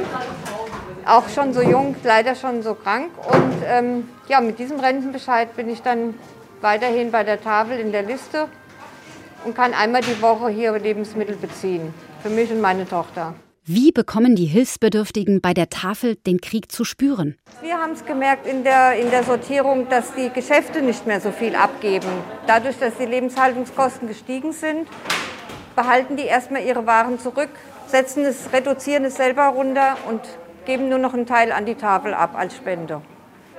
Auch 1.05 1.29
schon 1.29 1.53
so 1.53 1.61
jung, 1.61 1.95
leider 2.03 2.35
schon 2.35 2.63
so 2.63 2.73
krank. 2.73 3.11
Und 3.31 3.53
ähm, 3.67 4.09
ja, 4.27 4.41
mit 4.41 4.57
diesem 4.57 4.79
Rentenbescheid 4.79 5.55
bin 5.55 5.69
ich 5.69 5.81
dann 5.81 6.15
weiterhin 6.61 7.11
bei 7.11 7.23
der 7.23 7.41
Tafel 7.41 7.79
in 7.79 7.91
der 7.91 8.03
Liste 8.03 8.47
und 9.45 9.55
kann 9.55 9.73
einmal 9.73 10.01
die 10.01 10.21
Woche 10.21 10.49
hier 10.49 10.77
Lebensmittel 10.77 11.35
beziehen. 11.35 11.93
Für 12.21 12.29
mich 12.29 12.51
und 12.51 12.61
meine 12.61 12.87
Tochter. 12.87 13.35
Wie 13.65 13.93
bekommen 13.93 14.35
die 14.35 14.45
Hilfsbedürftigen 14.45 15.39
bei 15.39 15.53
der 15.53 15.69
Tafel 15.69 16.15
den 16.15 16.41
Krieg 16.41 16.69
zu 16.69 16.83
spüren? 16.83 17.37
Wir 17.61 17.77
haben 17.77 17.93
es 17.93 18.03
gemerkt 18.03 18.45
in 18.45 18.65
der, 18.65 18.99
in 18.99 19.09
der 19.09 19.23
Sortierung, 19.23 19.87
dass 19.87 20.13
die 20.15 20.29
Geschäfte 20.29 20.81
nicht 20.81 21.07
mehr 21.07 21.21
so 21.21 21.31
viel 21.31 21.55
abgeben. 21.55 22.09
Dadurch, 22.45 22.77
dass 22.77 22.97
die 22.97 23.05
Lebenshaltungskosten 23.05 24.09
gestiegen 24.09 24.51
sind, 24.51 24.89
behalten 25.77 26.17
die 26.17 26.25
erstmal 26.25 26.65
ihre 26.65 26.85
Waren 26.85 27.19
zurück, 27.19 27.51
setzen 27.87 28.25
es, 28.25 28.51
reduzieren 28.51 29.05
es 29.05 29.15
selber 29.15 29.47
runter 29.47 29.95
und 30.09 30.19
geben 30.65 30.89
nur 30.89 30.99
noch 30.99 31.13
einen 31.13 31.25
Teil 31.25 31.53
an 31.53 31.65
die 31.65 31.75
Tafel 31.75 32.13
ab 32.13 32.35
als 32.35 32.57
Spende. 32.57 33.01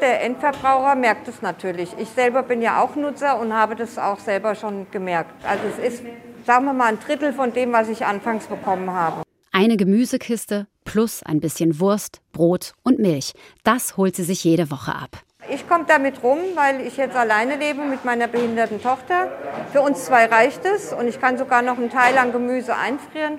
Der 0.01 0.23
Endverbraucher 0.23 0.95
merkt 0.97 1.29
es 1.29 1.41
natürlich. 1.41 1.91
Ich 1.99 2.09
selber 2.09 2.43
bin 2.43 2.61
ja 2.61 2.83
auch 2.83 2.97
Nutzer 2.97 3.39
und 3.39 3.53
habe 3.53 3.77
das 3.77 3.99
auch 3.99 4.19
selber 4.19 4.55
schon 4.55 4.87
gemerkt. 4.91 5.31
Also 5.45 5.63
es 5.69 5.95
ist, 5.95 6.03
sagen 6.45 6.65
wir 6.65 6.73
mal, 6.73 6.89
ein 6.89 6.99
Drittel 7.01 7.33
von 7.33 7.53
dem, 7.53 7.73
was 7.73 7.89
ich 7.89 8.05
anfangs 8.05 8.47
bekommen 8.47 8.91
habe. 8.91 9.23
Eine 9.53 9.77
Gemüsekiste 9.77 10.67
plus 10.85 11.23
ein 11.23 11.41
bisschen 11.41 11.79
Wurst, 11.79 12.21
Brot 12.33 12.73
und 12.83 12.99
Milch. 12.99 13.35
Das 13.63 13.97
holt 13.97 14.17
sie 14.17 14.25
sich 14.25 14.43
jede 14.43 14.71
Woche 14.71 14.95
ab. 14.95 15.11
Ich 15.51 15.69
komme 15.69 15.85
damit 15.87 16.23
rum, 16.23 16.39
weil 16.55 16.81
ich 16.81 16.97
jetzt 16.97 17.15
alleine 17.15 17.57
lebe 17.57 17.83
mit 17.83 18.05
meiner 18.05 18.29
behinderten 18.29 18.83
Tochter. 18.83 19.31
Für 19.73 19.83
uns 19.83 20.07
zwei 20.07 20.25
reicht 20.25 20.65
es 20.65 20.93
und 20.93 21.07
ich 21.07 21.21
kann 21.21 21.37
sogar 21.37 21.63
noch 21.63 21.77
einen 21.77 21.91
Teil 21.91 22.17
an 22.17 22.33
Gemüse 22.33 22.75
einfrieren. 22.75 23.39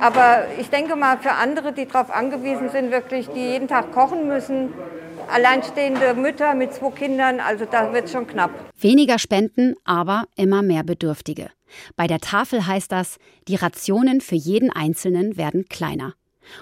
Aber 0.00 0.46
ich 0.58 0.70
denke 0.70 0.96
mal, 0.96 1.18
für 1.18 1.32
andere, 1.32 1.72
die 1.72 1.86
darauf 1.86 2.10
angewiesen 2.10 2.70
sind, 2.70 2.90
wirklich, 2.90 3.28
die 3.28 3.40
jeden 3.40 3.68
Tag 3.68 3.92
kochen 3.92 4.26
müssen, 4.26 4.72
alleinstehende 5.30 6.14
Mütter 6.14 6.54
mit 6.54 6.72
zwei 6.72 6.90
Kindern, 6.90 7.40
also 7.40 7.64
da 7.64 7.92
wird 7.92 8.06
es 8.06 8.12
schon 8.12 8.26
knapp. 8.26 8.50
Weniger 8.78 9.18
Spenden, 9.18 9.74
aber 9.84 10.24
immer 10.36 10.62
mehr 10.62 10.82
Bedürftige. 10.82 11.50
Bei 11.96 12.06
der 12.06 12.20
Tafel 12.20 12.66
heißt 12.66 12.92
das, 12.92 13.18
die 13.48 13.56
Rationen 13.56 14.20
für 14.20 14.36
jeden 14.36 14.70
Einzelnen 14.70 15.36
werden 15.36 15.68
kleiner. 15.68 16.14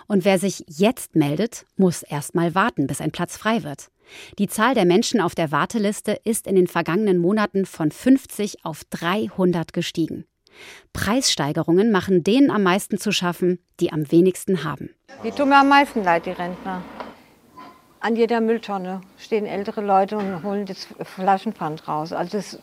Und 0.06 0.24
wer 0.24 0.38
sich 0.38 0.64
jetzt 0.68 1.16
meldet, 1.16 1.66
muss 1.76 2.02
erst 2.02 2.34
mal 2.34 2.54
warten, 2.54 2.86
bis 2.86 3.00
ein 3.00 3.10
Platz 3.10 3.36
frei 3.36 3.62
wird. 3.62 3.88
Die 4.38 4.48
Zahl 4.48 4.74
der 4.74 4.84
Menschen 4.84 5.20
auf 5.20 5.34
der 5.34 5.50
Warteliste 5.50 6.18
ist 6.24 6.46
in 6.46 6.54
den 6.54 6.66
vergangenen 6.66 7.18
Monaten 7.18 7.66
von 7.66 7.90
50 7.90 8.64
auf 8.64 8.82
300 8.90 9.72
gestiegen. 9.72 10.24
Preissteigerungen 10.92 11.90
machen 11.90 12.22
denen 12.22 12.50
am 12.50 12.62
meisten 12.62 12.98
zu 12.98 13.10
schaffen, 13.10 13.58
die 13.80 13.92
am 13.92 14.10
wenigsten 14.12 14.64
haben. 14.64 14.90
Die 15.24 15.30
tun 15.30 15.48
mir 15.48 15.58
am 15.58 15.68
meisten 15.68 16.04
leid, 16.04 16.26
die 16.26 16.30
Rentner. 16.30 16.82
An 18.04 18.16
jeder 18.16 18.40
Mülltonne 18.40 19.00
stehen 19.16 19.46
ältere 19.46 19.80
Leute 19.80 20.18
und 20.18 20.42
holen 20.42 20.66
das 20.66 20.88
Flaschenpfand 21.04 21.86
raus. 21.86 22.12
Also 22.12 22.36
das, 22.36 22.58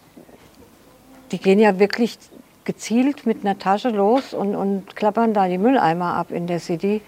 die 1.32 1.38
gehen 1.38 1.60
ja 1.60 1.80
wirklich 1.80 2.20
gezielt 2.66 3.26
mit 3.26 3.46
einer 3.46 3.58
Tasche 3.58 3.88
los 3.88 4.34
und, 4.34 4.54
und 4.54 4.98
klappern 4.98 5.34
da 5.34 5.48
die 5.48 5.58
Mülleimer 5.58 6.14
ab 6.14 6.32
in 6.32 6.46
der 6.46 6.60
City. 6.60 7.02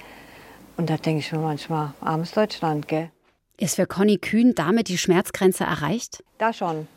Und 0.77 0.89
da 0.89 0.95
denke 0.95 1.19
ich 1.19 1.29
mir 1.33 1.39
manchmal, 1.39 1.93
armes 1.99 2.31
Deutschland, 2.31 2.87
gell? 2.87 3.09
Ist 3.57 3.75
für 3.75 3.85
Conny 3.85 4.17
Kühn 4.17 4.55
damit 4.55 4.87
die 4.87 4.97
Schmerzgrenze 4.97 5.65
erreicht? 5.65 6.23
Da 6.37 6.53
schon. 6.53 6.87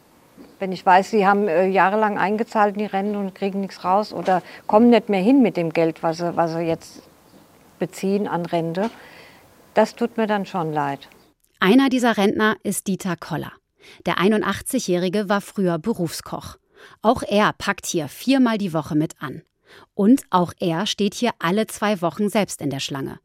Wenn 0.60 0.70
ich 0.70 0.86
weiß, 0.86 1.10
sie 1.10 1.26
haben 1.26 1.48
äh, 1.48 1.66
jahrelang 1.66 2.16
eingezahlt 2.16 2.76
in 2.76 2.78
die 2.78 2.86
Rente 2.86 3.18
und 3.18 3.34
kriegen 3.34 3.60
nichts 3.60 3.84
raus 3.84 4.12
oder 4.12 4.40
kommen 4.68 4.88
nicht 4.88 5.08
mehr 5.08 5.20
hin 5.20 5.42
mit 5.42 5.56
dem 5.56 5.72
Geld, 5.72 6.04
was 6.04 6.18
sie, 6.18 6.36
was 6.36 6.52
sie 6.52 6.60
jetzt 6.60 7.02
beziehen 7.80 8.28
an 8.28 8.46
Rente, 8.46 8.88
das 9.74 9.96
tut 9.96 10.16
mir 10.16 10.28
dann 10.28 10.46
schon 10.46 10.72
leid. 10.72 11.08
Einer 11.64 11.88
dieser 11.88 12.18
Rentner 12.18 12.58
ist 12.62 12.88
Dieter 12.88 13.16
Koller. 13.16 13.50
Der 14.04 14.18
81-Jährige 14.18 15.30
war 15.30 15.40
früher 15.40 15.78
Berufskoch. 15.78 16.58
Auch 17.00 17.22
er 17.22 17.54
packt 17.54 17.86
hier 17.86 18.08
viermal 18.08 18.58
die 18.58 18.74
Woche 18.74 18.94
mit 18.94 19.14
an. 19.18 19.40
Und 19.94 20.24
auch 20.28 20.52
er 20.60 20.84
steht 20.84 21.14
hier 21.14 21.30
alle 21.38 21.66
zwei 21.66 22.02
Wochen 22.02 22.28
selbst 22.28 22.60
in 22.60 22.68
der 22.68 22.80
Schlange. 22.80 23.18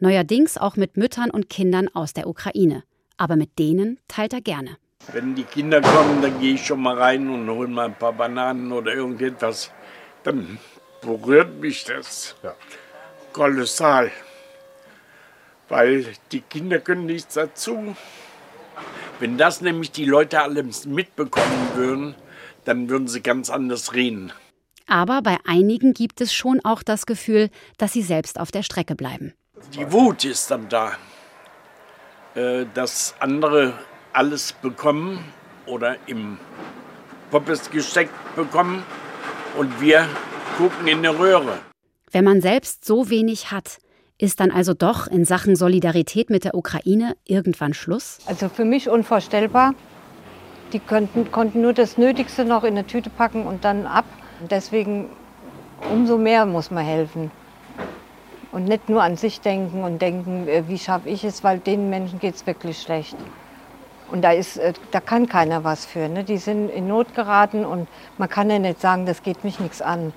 Neuerdings 0.00 0.58
auch 0.58 0.74
mit 0.74 0.96
Müttern 0.96 1.30
und 1.30 1.48
Kindern 1.48 1.86
aus 1.86 2.12
der 2.14 2.26
Ukraine. 2.26 2.82
Aber 3.16 3.36
mit 3.36 3.60
denen 3.60 4.00
teilt 4.08 4.32
er 4.32 4.40
gerne. 4.40 4.76
Wenn 5.12 5.36
die 5.36 5.44
Kinder 5.44 5.80
kommen, 5.80 6.20
dann 6.20 6.40
gehe 6.40 6.54
ich 6.54 6.66
schon 6.66 6.82
mal 6.82 6.98
rein 6.98 7.30
und 7.30 7.48
hole 7.48 7.68
mal 7.68 7.86
ein 7.86 7.96
paar 7.96 8.14
Bananen 8.14 8.72
oder 8.72 8.92
irgendetwas. 8.92 9.70
Dann 10.24 10.58
berührt 11.00 11.60
mich 11.60 11.84
das 11.84 12.34
ja. 12.42 12.56
kolossal. 13.32 14.10
Weil 15.68 16.06
die 16.32 16.40
Kinder 16.40 16.78
können 16.78 17.06
nichts 17.06 17.34
dazu. 17.34 17.96
Wenn 19.20 19.38
das 19.38 19.60
nämlich 19.60 19.90
die 19.92 20.04
Leute 20.04 20.42
alles 20.42 20.86
mitbekommen 20.86 21.68
würden, 21.74 22.14
dann 22.64 22.88
würden 22.88 23.08
sie 23.08 23.22
ganz 23.22 23.50
anders 23.50 23.94
reden. 23.94 24.32
Aber 24.86 25.22
bei 25.22 25.38
einigen 25.46 25.94
gibt 25.94 26.20
es 26.20 26.34
schon 26.34 26.60
auch 26.64 26.82
das 26.82 27.06
Gefühl, 27.06 27.48
dass 27.78 27.92
sie 27.92 28.02
selbst 28.02 28.38
auf 28.38 28.50
der 28.50 28.62
Strecke 28.62 28.94
bleiben. 28.94 29.32
Die 29.74 29.90
Wut 29.90 30.24
ist 30.24 30.50
dann 30.50 30.68
da, 30.68 30.92
äh, 32.34 32.66
dass 32.74 33.14
andere 33.20 33.72
alles 34.12 34.52
bekommen 34.52 35.24
oder 35.66 35.96
im 36.06 36.38
Poppes 37.30 37.70
gesteckt 37.70 38.12
bekommen 38.36 38.82
und 39.56 39.80
wir 39.80 40.06
gucken 40.58 40.86
in 40.86 41.02
der 41.02 41.18
Röhre. 41.18 41.58
Wenn 42.10 42.24
man 42.24 42.40
selbst 42.40 42.84
so 42.84 43.08
wenig 43.10 43.50
hat, 43.50 43.78
ist 44.24 44.40
dann 44.40 44.50
also 44.50 44.72
doch 44.72 45.06
in 45.06 45.24
Sachen 45.24 45.54
Solidarität 45.54 46.30
mit 46.30 46.44
der 46.44 46.54
Ukraine 46.54 47.14
irgendwann 47.26 47.74
Schluss? 47.74 48.18
Also 48.26 48.48
für 48.48 48.64
mich 48.64 48.88
unvorstellbar. 48.88 49.74
Die 50.72 50.78
könnten, 50.78 51.30
konnten 51.30 51.60
nur 51.60 51.74
das 51.74 51.98
Nötigste 51.98 52.44
noch 52.44 52.64
in 52.64 52.72
eine 52.72 52.86
Tüte 52.86 53.10
packen 53.10 53.46
und 53.46 53.64
dann 53.64 53.86
ab. 53.86 54.06
Deswegen 54.50 55.10
umso 55.92 56.16
mehr 56.16 56.46
muss 56.46 56.70
man 56.70 56.84
helfen. 56.84 57.30
Und 58.50 58.64
nicht 58.64 58.88
nur 58.88 59.02
an 59.02 59.16
sich 59.16 59.40
denken 59.40 59.82
und 59.84 60.00
denken, 60.00 60.48
äh, 60.48 60.62
wie 60.68 60.78
schaffe 60.78 61.08
ich 61.08 61.22
es, 61.24 61.44
weil 61.44 61.58
den 61.58 61.90
Menschen 61.90 62.18
geht 62.18 62.36
es 62.36 62.46
wirklich 62.46 62.80
schlecht. 62.80 63.16
Und 64.10 64.22
da, 64.22 64.32
ist, 64.32 64.56
äh, 64.56 64.72
da 64.90 65.00
kann 65.00 65.28
keiner 65.28 65.64
was 65.64 65.84
für. 65.84 66.08
Ne? 66.08 66.24
Die 66.24 66.38
sind 66.38 66.70
in 66.70 66.88
Not 66.88 67.14
geraten 67.14 67.66
und 67.66 67.88
man 68.16 68.28
kann 68.28 68.48
ja 68.48 68.58
nicht 68.58 68.80
sagen, 68.80 69.06
das 69.06 69.22
geht 69.22 69.44
mich 69.44 69.60
nichts 69.60 69.82
an. 69.82 70.12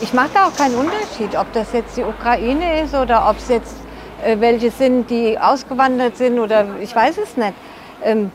Ich 0.00 0.12
mache 0.12 0.30
da 0.34 0.48
auch 0.48 0.56
keinen 0.56 0.74
Unterschied, 0.74 1.36
ob 1.36 1.52
das 1.52 1.72
jetzt 1.72 1.96
die 1.96 2.02
Ukraine 2.02 2.82
ist 2.82 2.94
oder 2.94 3.28
ob 3.30 3.38
es 3.38 3.48
jetzt 3.48 3.76
äh, 4.22 4.38
welche 4.40 4.70
sind, 4.70 5.10
die 5.10 5.38
ausgewandert 5.38 6.16
sind 6.16 6.38
oder 6.38 6.78
ich 6.80 6.94
weiß 6.94 7.18
es 7.18 7.36
nicht. 7.36 7.54
Ähm, 8.02 8.30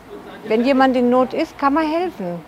wenn 0.48 0.66
jemand 0.66 0.96
in 0.96 1.10
Not 1.10 1.34
ist, 1.34 1.58
kann 1.58 1.74
man 1.74 1.88
helfen. 1.88 2.40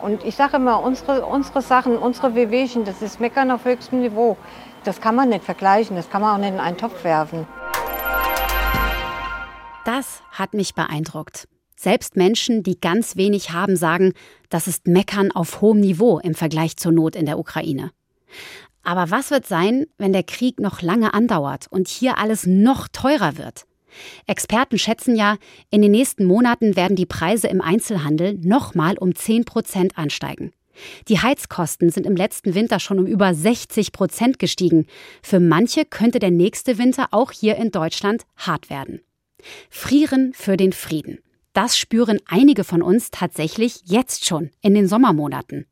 Und 0.00 0.24
ich 0.24 0.36
sage 0.36 0.56
immer, 0.56 0.82
unsere, 0.82 1.24
unsere 1.24 1.62
Sachen, 1.62 1.96
unsere 1.98 2.34
Wehwehchen, 2.34 2.84
das 2.84 3.02
ist 3.02 3.20
Meckern 3.20 3.50
auf 3.50 3.64
höchstem 3.64 4.00
Niveau. 4.00 4.36
Das 4.84 5.00
kann 5.00 5.14
man 5.14 5.30
nicht 5.30 5.44
vergleichen, 5.44 5.96
das 5.96 6.10
kann 6.10 6.20
man 6.20 6.34
auch 6.34 6.38
nicht 6.38 6.52
in 6.52 6.60
einen 6.60 6.76
Topf 6.76 7.04
werfen. 7.04 7.46
Das 9.84 10.22
hat 10.30 10.54
mich 10.54 10.74
beeindruckt. 10.74 11.48
Selbst 11.76 12.16
Menschen, 12.16 12.62
die 12.62 12.80
ganz 12.80 13.16
wenig 13.16 13.50
haben, 13.50 13.76
sagen, 13.76 14.12
das 14.48 14.66
ist 14.66 14.86
Meckern 14.86 15.32
auf 15.32 15.60
hohem 15.60 15.80
Niveau 15.80 16.18
im 16.18 16.34
Vergleich 16.34 16.76
zur 16.76 16.92
Not 16.92 17.16
in 17.16 17.26
der 17.26 17.38
Ukraine. 17.38 17.90
Aber 18.82 19.10
was 19.10 19.30
wird 19.30 19.46
sein, 19.46 19.86
wenn 19.96 20.12
der 20.12 20.22
Krieg 20.22 20.60
noch 20.60 20.82
lange 20.82 21.14
andauert 21.14 21.66
und 21.70 21.88
hier 21.88 22.18
alles 22.18 22.46
noch 22.46 22.88
teurer 22.88 23.38
wird? 23.38 23.64
Experten 24.26 24.78
schätzen 24.78 25.16
ja, 25.16 25.36
in 25.70 25.82
den 25.82 25.92
nächsten 25.92 26.24
Monaten 26.24 26.76
werden 26.76 26.96
die 26.96 27.06
Preise 27.06 27.48
im 27.48 27.60
Einzelhandel 27.60 28.34
nochmal 28.34 28.98
um 28.98 29.14
10 29.14 29.44
Prozent 29.44 29.96
ansteigen. 29.96 30.52
Die 31.08 31.20
Heizkosten 31.20 31.90
sind 31.90 32.04
im 32.04 32.16
letzten 32.16 32.54
Winter 32.54 32.80
schon 32.80 32.98
um 32.98 33.06
über 33.06 33.32
60 33.32 33.92
Prozent 33.92 34.38
gestiegen. 34.38 34.86
Für 35.22 35.40
manche 35.40 35.84
könnte 35.84 36.18
der 36.18 36.32
nächste 36.32 36.78
Winter 36.78 37.08
auch 37.12 37.30
hier 37.30 37.56
in 37.56 37.70
Deutschland 37.70 38.24
hart 38.36 38.70
werden. 38.70 39.00
Frieren 39.70 40.32
für 40.34 40.56
den 40.56 40.72
Frieden. 40.72 41.18
Das 41.54 41.78
spüren 41.78 42.18
einige 42.26 42.64
von 42.64 42.82
uns 42.82 43.10
tatsächlich 43.12 43.80
jetzt 43.84 44.26
schon 44.26 44.50
in 44.60 44.74
den 44.74 44.88
Sommermonaten. 44.88 45.66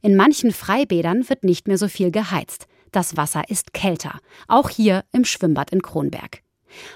In 0.00 0.16
manchen 0.16 0.50
Freibädern 0.50 1.28
wird 1.28 1.44
nicht 1.44 1.68
mehr 1.68 1.76
so 1.76 1.88
viel 1.88 2.10
geheizt. 2.10 2.66
Das 2.90 3.18
Wasser 3.18 3.42
ist 3.48 3.74
kälter, 3.74 4.18
auch 4.48 4.70
hier 4.70 5.04
im 5.12 5.26
Schwimmbad 5.26 5.72
in 5.72 5.82
Kronberg. 5.82 6.40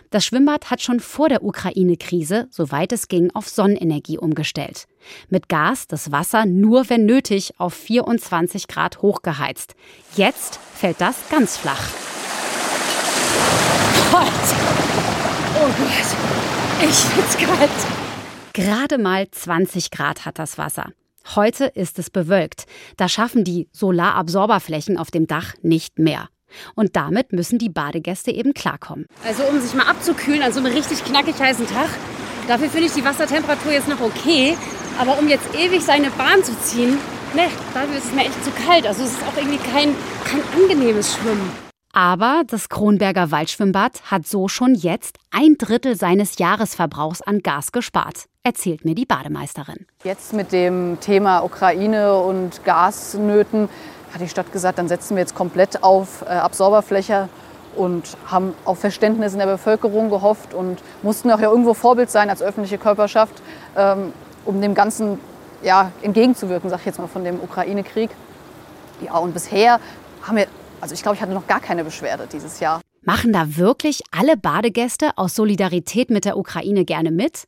Das 0.08 0.24
Schwimmbad 0.24 0.70
hat 0.70 0.80
schon 0.80 1.00
vor 1.00 1.28
der 1.28 1.42
Ukraine-Krise, 1.42 2.48
soweit 2.50 2.92
es 2.92 3.08
ging, 3.08 3.30
auf 3.34 3.48
Sonnenenergie 3.48 4.18
umgestellt. 4.18 4.86
Mit 5.28 5.50
Gas 5.50 5.86
das 5.86 6.10
Wasser 6.10 6.46
nur 6.46 6.88
wenn 6.88 7.04
nötig 7.04 7.52
auf 7.58 7.74
24 7.74 8.68
Grad 8.68 9.02
hochgeheizt. 9.02 9.74
Jetzt 10.16 10.58
fällt 10.74 11.00
das 11.00 11.16
ganz 11.28 11.58
flach. 11.58 11.90
Gott! 14.10 14.30
Oh 15.56 15.68
Gott! 15.78 16.88
Ich 16.88 16.96
find's 16.96 17.36
kalt! 17.36 17.99
Gerade 18.52 18.98
mal 18.98 19.30
20 19.30 19.90
Grad 19.90 20.24
hat 20.26 20.38
das 20.38 20.58
Wasser. 20.58 20.90
Heute 21.36 21.66
ist 21.66 21.98
es 21.98 22.10
bewölkt. 22.10 22.66
Da 22.96 23.08
schaffen 23.08 23.44
die 23.44 23.68
Solarabsorberflächen 23.72 24.96
auf 24.96 25.10
dem 25.10 25.26
Dach 25.26 25.54
nicht 25.62 25.98
mehr. 25.98 26.28
Und 26.74 26.96
damit 26.96 27.32
müssen 27.32 27.58
die 27.58 27.68
Badegäste 27.68 28.32
eben 28.32 28.54
klarkommen. 28.54 29.06
Also 29.24 29.44
um 29.44 29.60
sich 29.60 29.74
mal 29.74 29.86
abzukühlen 29.86 30.42
an 30.42 30.52
so 30.52 30.58
einem 30.58 30.72
richtig 30.72 31.04
knackig 31.04 31.38
heißen 31.38 31.66
Tag, 31.68 31.88
dafür 32.48 32.68
finde 32.68 32.88
ich 32.88 32.92
die 32.92 33.04
Wassertemperatur 33.04 33.72
jetzt 33.72 33.88
noch 33.88 34.00
okay. 34.00 34.56
Aber 34.98 35.18
um 35.18 35.28
jetzt 35.28 35.54
ewig 35.54 35.82
seine 35.82 36.10
Bahn 36.10 36.42
zu 36.42 36.58
ziehen, 36.60 36.98
ne, 37.34 37.46
dafür 37.72 37.96
ist 37.96 38.06
es 38.06 38.12
mir 38.12 38.22
echt 38.22 38.44
zu 38.44 38.50
kalt. 38.50 38.86
Also 38.86 39.04
es 39.04 39.12
ist 39.12 39.22
auch 39.22 39.36
irgendwie 39.36 39.58
kein, 39.58 39.94
kein 40.24 40.42
angenehmes 40.60 41.14
Schwimmen. 41.14 41.70
Aber 41.92 42.44
das 42.46 42.68
Kronberger 42.68 43.30
Waldschwimmbad 43.30 44.10
hat 44.10 44.26
so 44.26 44.46
schon 44.46 44.74
jetzt 44.74 45.18
ein 45.30 45.56
Drittel 45.58 45.96
seines 45.96 46.38
Jahresverbrauchs 46.38 47.20
an 47.20 47.40
Gas 47.40 47.72
gespart, 47.72 48.26
erzählt 48.42 48.84
mir 48.84 48.94
die 48.94 49.06
Bademeisterin. 49.06 49.86
Jetzt 50.04 50.32
mit 50.32 50.52
dem 50.52 50.98
Thema 51.00 51.40
Ukraine 51.40 52.16
und 52.16 52.64
Gasnöten 52.64 53.68
hat 54.12 54.20
die 54.20 54.28
Stadt 54.28 54.52
gesagt, 54.52 54.78
dann 54.78 54.88
setzen 54.88 55.16
wir 55.16 55.20
jetzt 55.20 55.34
komplett 55.34 55.82
auf 55.82 56.22
äh, 56.22 56.26
Absorberfläche 56.26 57.28
und 57.76 58.16
haben 58.26 58.54
auf 58.64 58.80
Verständnis 58.80 59.32
in 59.32 59.38
der 59.38 59.46
Bevölkerung 59.46 60.10
gehofft 60.10 60.54
und 60.54 60.82
mussten 61.02 61.30
auch 61.30 61.40
ja 61.40 61.48
irgendwo 61.50 61.74
Vorbild 61.74 62.10
sein 62.10 62.28
als 62.28 62.42
öffentliche 62.42 62.78
Körperschaft, 62.78 63.40
ähm, 63.76 64.12
um 64.44 64.60
dem 64.60 64.74
Ganzen 64.74 65.20
ja, 65.62 65.92
entgegenzuwirken, 66.02 66.70
sag 66.70 66.80
ich 66.80 66.86
jetzt 66.86 66.98
mal, 66.98 67.06
von 67.06 67.22
dem 67.22 67.38
Ukraine-Krieg. 67.40 68.10
Ja, 69.00 69.18
und 69.18 69.32
bisher 69.32 69.78
haben 70.22 70.36
wir 70.36 70.46
also 70.80 70.94
ich 70.94 71.02
glaube, 71.02 71.16
ich 71.16 71.22
hatte 71.22 71.32
noch 71.32 71.46
gar 71.46 71.60
keine 71.60 71.84
Beschwerde 71.84 72.26
dieses 72.32 72.60
Jahr. 72.60 72.80
Machen 73.02 73.32
da 73.32 73.56
wirklich 73.56 74.02
alle 74.10 74.36
Badegäste 74.36 75.10
aus 75.16 75.34
Solidarität 75.34 76.10
mit 76.10 76.24
der 76.24 76.36
Ukraine 76.36 76.84
gerne 76.84 77.10
mit? 77.10 77.44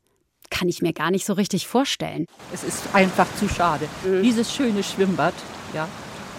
Kann 0.53 0.69
ich 0.69 0.81
mir 0.81 0.93
gar 0.93 1.11
nicht 1.11 1.25
so 1.25 1.33
richtig 1.33 1.67
vorstellen. 1.67 2.27
Es 2.53 2.63
ist 2.63 2.83
einfach 2.93 3.27
zu 3.39 3.49
schade. 3.49 3.87
Dieses 4.23 4.53
schöne 4.53 4.83
Schwimmbad, 4.83 5.33
ja, 5.73 5.87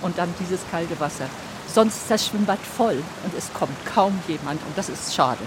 und 0.03 0.17
dann 0.19 0.33
dieses 0.41 0.61
kalte 0.71 0.99
Wasser. 1.01 1.27
Sonst 1.67 1.97
ist 1.97 2.11
das 2.11 2.27
Schwimmbad 2.27 2.61
voll 2.61 3.03
und 3.25 3.35
es 3.37 3.53
kommt 3.53 3.75
kaum 3.93 4.19
jemand 4.29 4.63
und 4.67 4.79
das 4.79 4.89
ist 4.89 5.15
schade. 5.15 5.41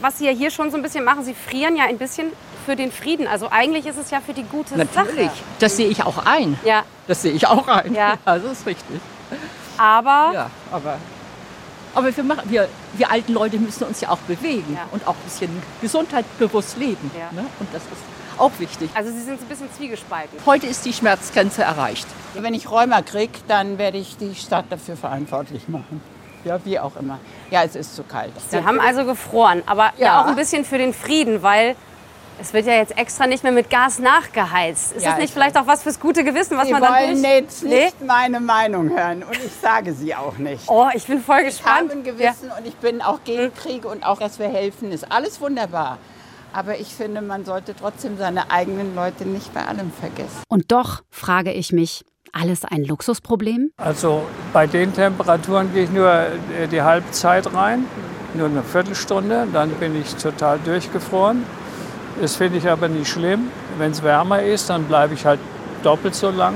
Was 0.00 0.18
Sie 0.18 0.26
ja 0.26 0.32
hier 0.32 0.50
schon 0.50 0.70
so 0.70 0.76
ein 0.76 0.82
bisschen 0.82 1.04
machen, 1.04 1.22
Sie 1.24 1.34
frieren 1.34 1.76
ja 1.76 1.84
ein 1.84 1.98
bisschen 1.98 2.32
für 2.64 2.76
den 2.76 2.90
Frieden. 2.90 3.26
Also 3.26 3.48
eigentlich 3.50 3.84
ist 3.86 3.98
es 3.98 4.10
ja 4.10 4.20
für 4.20 4.32
die 4.32 4.44
gute 4.44 4.76
Natürlich, 4.76 5.26
Sache. 5.30 5.44
das 5.58 5.76
sehe 5.76 5.88
ich 5.88 6.02
auch 6.02 6.24
ein. 6.24 6.58
Ja. 6.64 6.84
Das 7.06 7.22
sehe 7.22 7.32
ich 7.32 7.46
auch 7.46 7.68
ein. 7.68 7.94
Ja. 7.94 8.16
das 8.24 8.42
ist 8.52 8.66
richtig. 8.66 9.00
Aber 9.76 10.30
Ja, 10.32 10.50
aber, 10.72 10.98
aber 11.94 12.16
wir, 12.16 12.24
machen, 12.24 12.50
wir, 12.50 12.68
wir 12.94 13.10
alten 13.10 13.32
Leute 13.32 13.58
müssen 13.58 13.84
uns 13.84 14.00
ja 14.00 14.10
auch 14.10 14.18
bewegen 14.18 14.78
und 14.92 15.06
auch 15.06 15.14
ein 15.14 15.22
bisschen 15.24 15.62
gesundheitsbewusst 15.80 16.76
leben. 16.76 17.10
Ne? 17.32 17.46
Und 17.60 17.68
das 17.72 17.82
ist 17.82 18.02
auch 18.38 18.52
wichtig. 18.58 18.90
Also 18.94 19.10
Sie 19.10 19.20
sind 19.20 19.38
so 19.38 19.44
ein 19.44 19.48
bisschen 19.48 19.72
zwiegespalten. 19.72 20.38
Heute 20.44 20.66
ist 20.66 20.84
die 20.84 20.92
Schmerzgrenze 20.92 21.62
erreicht. 21.62 22.06
Wenn 22.34 22.54
ich 22.54 22.70
Rheuma 22.70 23.02
kriege, 23.02 23.32
dann 23.48 23.78
werde 23.78 23.98
ich 23.98 24.16
die 24.16 24.34
Stadt 24.34 24.66
dafür 24.70 24.96
verantwortlich 24.96 25.68
machen. 25.68 26.00
Ja, 26.44 26.58
wie 26.64 26.78
auch 26.78 26.96
immer. 26.96 27.18
Ja, 27.50 27.62
es 27.62 27.74
ist 27.74 27.96
zu 27.96 28.02
kalt. 28.02 28.32
Sie 28.50 28.62
haben 28.62 28.78
also 28.78 29.04
gefroren, 29.04 29.62
aber 29.66 29.92
ja. 29.96 30.06
Ja. 30.06 30.22
auch 30.22 30.26
ein 30.26 30.36
bisschen 30.36 30.64
für 30.64 30.76
den 30.78 30.92
Frieden, 30.92 31.42
weil 31.42 31.74
es 32.40 32.52
wird 32.52 32.66
ja 32.66 32.74
jetzt 32.74 32.96
extra 32.98 33.26
nicht 33.26 33.42
mehr 33.42 33.52
mit 33.52 33.70
Gas 33.70 33.98
nachgeheizt. 33.98 34.96
Ist 34.96 35.02
Ja, 35.02 35.10
das 35.10 35.18
nicht 35.18 35.28
ich 35.28 35.32
vielleicht 35.32 35.56
auch 35.56 35.66
was 35.66 35.82
fürs 35.82 36.00
gute 36.00 36.24
Gewissen, 36.24 36.56
was 36.56 36.66
Sie 36.66 36.72
man 36.72 36.82
dann 36.82 36.92
wollen 36.92 37.22
durch... 37.22 37.34
jetzt 37.34 37.64
Nee? 37.64 37.84
nicht 37.84 38.04
meine 38.04 38.40
Meinung 38.40 38.90
hören 38.90 39.22
und 39.22 39.36
ich 39.36 39.52
sage 39.60 39.92
sie 39.92 40.14
auch 40.14 40.36
nicht. 40.38 40.64
Oh, 40.68 40.88
ich 40.94 41.06
bin 41.06 41.20
voll 41.20 41.44
gespannt. 41.44 41.86
Ich 41.86 41.90
habe 41.90 42.00
ein 42.00 42.04
Gewissen 42.04 42.50
und 42.58 42.66
ich 42.66 42.74
bin 42.76 43.02
auch 43.02 43.20
gegen 43.24 43.54
Krieg 43.54 43.84
und 43.84 44.04
auch, 44.04 44.18
dass 44.18 44.38
wir 44.38 44.48
helfen, 44.48 44.92
ist 44.92 45.10
alles 45.10 45.40
wunderbar. 45.40 45.98
Aber 46.52 46.78
ich 46.78 46.88
finde, 46.88 47.20
man 47.20 47.44
sollte 47.44 47.74
trotzdem 47.74 48.16
seine 48.16 48.50
eigenen 48.50 48.94
Leute 48.94 49.26
nicht 49.26 49.52
bei 49.52 49.64
allem 49.64 49.90
vergessen. 49.92 50.42
Und 50.48 50.70
doch 50.70 51.02
frage 51.10 51.52
ich 51.52 51.72
mich, 51.72 52.04
alles 52.32 52.64
ein 52.64 52.84
Luxusproblem? 52.84 53.70
Also 53.76 54.22
bei 54.52 54.66
den 54.66 54.92
Temperaturen 54.92 55.72
gehe 55.72 55.84
ich 55.84 55.90
nur 55.90 56.10
äh, 56.10 56.68
die 56.70 56.82
Halbzeit 56.82 57.52
rein, 57.54 57.86
nur 58.34 58.48
eine 58.48 58.62
Viertelstunde, 58.62 59.46
dann 59.52 59.70
bin 59.70 60.00
ich 60.00 60.14
total 60.16 60.58
durchgefroren. 60.60 61.44
Das 62.20 62.36
finde 62.36 62.58
ich 62.58 62.68
aber 62.68 62.88
nicht 62.88 63.08
schlimm. 63.08 63.50
Wenn 63.78 63.90
es 63.90 64.02
wärmer 64.02 64.42
ist, 64.42 64.70
dann 64.70 64.84
bleibe 64.84 65.14
ich 65.14 65.26
halt 65.26 65.40
doppelt 65.82 66.14
so 66.14 66.30
lang. 66.30 66.54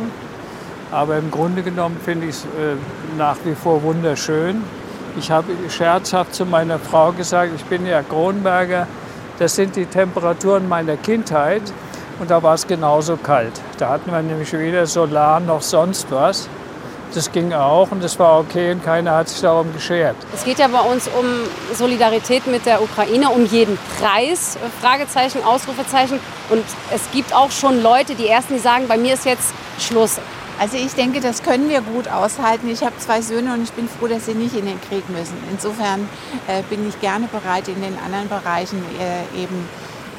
Aber 0.91 1.19
im 1.19 1.31
Grunde 1.31 1.63
genommen 1.63 1.97
finde 2.03 2.27
ich 2.27 2.37
es 2.37 2.45
äh, 2.45 2.77
nach 3.17 3.37
wie 3.45 3.55
vor 3.55 3.83
wunderschön. 3.83 4.63
Ich 5.19 5.31
habe 5.31 5.53
scherzhaft 5.69 6.35
zu 6.35 6.47
meiner 6.47 6.79
Frau 6.79 7.13
gesagt, 7.13 7.53
ich 7.57 7.65
bin 7.65 7.87
ja 7.87 8.03
Kronberger, 8.03 8.87
das 9.39 9.57
sind 9.57 9.77
die 9.77 9.87
Temperaturen 9.87 10.69
meiner 10.69 10.97
Kindheit. 10.97 11.63
Und 12.21 12.31
da 12.31 12.43
war 12.43 12.55
es 12.55 12.67
genauso 12.67 13.17
kalt. 13.17 13.53
Da 13.79 13.91
hatten 13.91 14.11
wir 14.11 14.21
nämlich 14.23 14.53
weder 14.53 14.87
Solar 14.87 15.39
noch 15.39 15.63
sonst 15.63 16.11
was. 16.11 16.49
Das 17.15 17.33
ging 17.33 17.53
auch 17.53 17.91
und 17.91 18.03
das 18.03 18.19
war 18.19 18.39
okay 18.41 18.73
und 18.73 18.85
keiner 18.85 19.17
hat 19.17 19.29
sich 19.29 19.41
darum 19.41 19.73
geschert. 19.73 20.17
Es 20.35 20.45
geht 20.45 20.59
ja 20.59 20.69
bei 20.69 20.81
uns 20.81 21.09
um 21.09 21.25
Solidarität 21.75 22.47
mit 22.47 22.67
der 22.67 22.83
Ukraine, 22.83 23.31
um 23.31 23.47
jeden 23.47 23.79
Preis, 23.99 24.59
Fragezeichen, 24.81 25.43
Ausrufezeichen. 25.43 26.21
Und 26.51 26.65
es 26.95 27.11
gibt 27.13 27.35
auch 27.35 27.51
schon 27.51 27.83
Leute, 27.83 28.15
die 28.15 28.29
Ersten, 28.29 28.55
die 28.55 28.61
sagen, 28.61 28.89
bei 28.89 28.99
mir 28.99 29.15
ist 29.15 29.25
jetzt 29.25 29.53
Schluss. 29.79 30.21
Also 30.61 30.77
ich 30.77 30.93
denke, 30.95 31.21
das 31.21 31.43
können 31.43 31.69
wir 31.69 31.81
gut 31.81 32.09
aushalten. 32.09 32.69
Ich 32.69 32.83
habe 32.83 32.97
zwei 32.99 33.23
Söhne 33.23 33.55
und 33.55 33.63
ich 33.63 33.73
bin 33.73 33.89
froh, 33.89 34.09
dass 34.09 34.27
sie 34.27 34.35
nicht 34.35 34.57
in 34.57 34.67
den 34.67 34.81
Krieg 34.81 35.09
müssen. 35.09 35.37
Insofern 35.53 36.09
äh, 36.49 36.63
bin 36.69 36.89
ich 36.89 37.01
gerne 37.01 37.29
bereit, 37.29 37.69
in 37.69 37.81
den 37.81 37.97
anderen 38.05 38.29
Bereichen 38.29 38.83
äh, 38.99 39.41
eben 39.41 39.69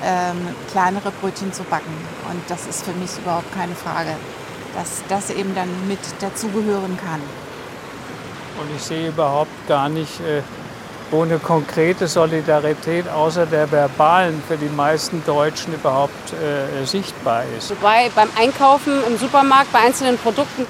ähm, 0.01 0.55
kleinere 0.71 1.11
Brötchen 1.19 1.51
zu 1.51 1.63
backen. 1.63 1.93
Und 2.31 2.41
das 2.47 2.67
ist 2.67 2.85
für 2.85 2.93
mich 2.93 3.09
überhaupt 3.17 3.53
keine 3.53 3.75
Frage, 3.75 4.15
dass 4.75 5.03
das 5.07 5.29
eben 5.31 5.53
dann 5.55 5.69
mit 5.87 5.99
dazugehören 6.19 6.97
kann. 6.97 7.21
Und 8.59 8.75
ich 8.75 8.81
sehe 8.81 9.09
überhaupt 9.09 9.67
gar 9.67 9.89
nicht, 9.89 10.19
äh, 10.19 10.41
wo 11.11 11.23
eine 11.23 11.39
konkrete 11.39 12.07
Solidarität 12.07 13.07
außer 13.07 13.45
der 13.45 13.71
verbalen 13.71 14.41
für 14.47 14.57
die 14.57 14.69
meisten 14.69 15.23
Deutschen 15.25 15.73
überhaupt 15.73 16.33
äh, 16.33 16.85
sichtbar 16.85 17.43
ist. 17.57 17.71
Wobei 17.71 18.11
beim 18.13 18.29
Einkaufen 18.37 18.93
im 19.07 19.17
Supermarkt 19.17 19.71
bei 19.71 19.79
einzelnen 19.79 20.17
Produkten 20.17 20.65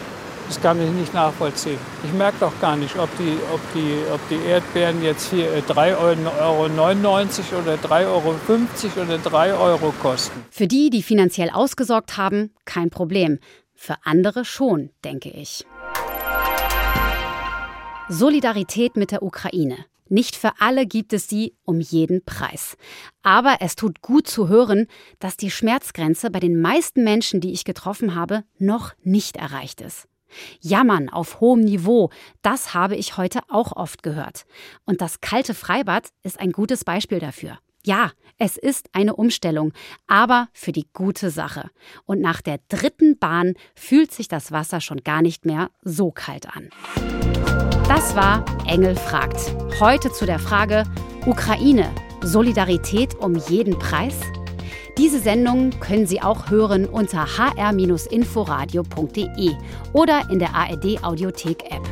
Das 0.47 0.59
kann 0.61 0.81
ich 0.81 0.89
nicht 0.89 1.13
nachvollziehen. 1.13 1.77
Ich 2.03 2.13
merke 2.13 2.37
doch 2.39 2.53
gar 2.59 2.75
nicht, 2.75 2.97
ob 2.97 3.09
die, 3.17 3.37
ob 3.53 3.59
die, 3.73 3.97
ob 4.11 4.19
die 4.29 4.47
Erdbeeren 4.47 5.03
jetzt 5.03 5.29
hier 5.29 5.51
äh, 5.53 5.61
3,99 5.61 5.95
Euro 6.01 6.63
oder 6.63 7.75
3,50 7.75 8.07
Euro 8.07 8.35
oder 9.03 9.17
3 9.17 9.53
Euro 9.53 9.93
kosten. 10.01 10.45
Für 10.49 10.67
die, 10.67 10.89
die 10.89 11.03
finanziell 11.03 11.49
ausgesorgt 11.51 12.17
haben, 12.17 12.51
kein 12.65 12.89
Problem. 12.89 13.39
Für 13.81 13.95
andere 14.03 14.43
schon, 14.43 14.89
denke 15.05 15.29
ich. 15.29 15.65
Solidarität 18.09 18.97
mit 18.97 19.11
der 19.11 19.23
Ukraine. 19.23 19.85
Nicht 20.09 20.35
für 20.35 20.51
alle 20.59 20.85
gibt 20.85 21.13
es 21.13 21.29
sie 21.29 21.55
um 21.63 21.79
jeden 21.79 22.25
Preis. 22.25 22.75
Aber 23.23 23.59
es 23.61 23.77
tut 23.77 24.01
gut 24.01 24.27
zu 24.27 24.49
hören, 24.49 24.87
dass 25.19 25.37
die 25.37 25.49
Schmerzgrenze 25.49 26.29
bei 26.29 26.41
den 26.41 26.59
meisten 26.59 27.05
Menschen, 27.05 27.39
die 27.39 27.53
ich 27.53 27.63
getroffen 27.63 28.15
habe, 28.15 28.43
noch 28.57 28.95
nicht 29.01 29.37
erreicht 29.37 29.79
ist. 29.79 30.09
Jammern 30.59 31.07
auf 31.07 31.39
hohem 31.39 31.61
Niveau, 31.61 32.09
das 32.41 32.73
habe 32.73 32.97
ich 32.97 33.15
heute 33.15 33.39
auch 33.47 33.71
oft 33.71 34.03
gehört. 34.03 34.45
Und 34.85 34.99
das 34.99 35.21
kalte 35.21 35.53
Freibad 35.53 36.09
ist 36.21 36.37
ein 36.41 36.51
gutes 36.51 36.83
Beispiel 36.83 37.19
dafür. 37.19 37.59
Ja, 37.85 38.11
es 38.37 38.57
ist 38.57 38.89
eine 38.93 39.15
Umstellung, 39.15 39.73
aber 40.07 40.47
für 40.53 40.71
die 40.71 40.87
gute 40.93 41.29
Sache. 41.29 41.69
Und 42.05 42.21
nach 42.21 42.41
der 42.41 42.59
dritten 42.69 43.17
Bahn 43.17 43.53
fühlt 43.75 44.11
sich 44.11 44.27
das 44.27 44.51
Wasser 44.51 44.81
schon 44.81 45.03
gar 45.03 45.21
nicht 45.21 45.45
mehr 45.45 45.69
so 45.81 46.11
kalt 46.11 46.47
an. 46.55 46.69
Das 47.87 48.15
war 48.15 48.43
Engel 48.67 48.95
fragt. 48.95 49.39
Heute 49.79 50.11
zu 50.11 50.25
der 50.25 50.39
Frage 50.39 50.83
Ukraine, 51.25 51.89
Solidarität 52.21 53.15
um 53.15 53.35
jeden 53.35 53.79
Preis? 53.79 54.19
Diese 54.97 55.19
Sendung 55.19 55.71
können 55.79 56.05
Sie 56.05 56.21
auch 56.21 56.49
hören 56.49 56.85
unter 56.85 57.25
hr-inforadio.de 57.37 59.51
oder 59.93 60.29
in 60.29 60.39
der 60.39 60.53
ARD 60.53 61.01
Audiothek 61.03 61.71
App. 61.71 61.83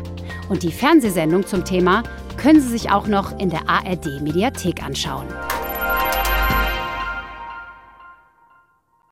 Und 0.50 0.64
die 0.64 0.72
Fernsehsendung 0.72 1.46
zum 1.46 1.64
Thema 1.64 2.02
können 2.36 2.60
Sie 2.62 2.70
sich 2.70 2.92
auch 2.92 3.08
noch 3.08 3.40
in 3.40 3.50
der 3.50 3.70
ARD 3.70 4.22
Mediathek 4.22 4.84
anschauen. 4.84 5.28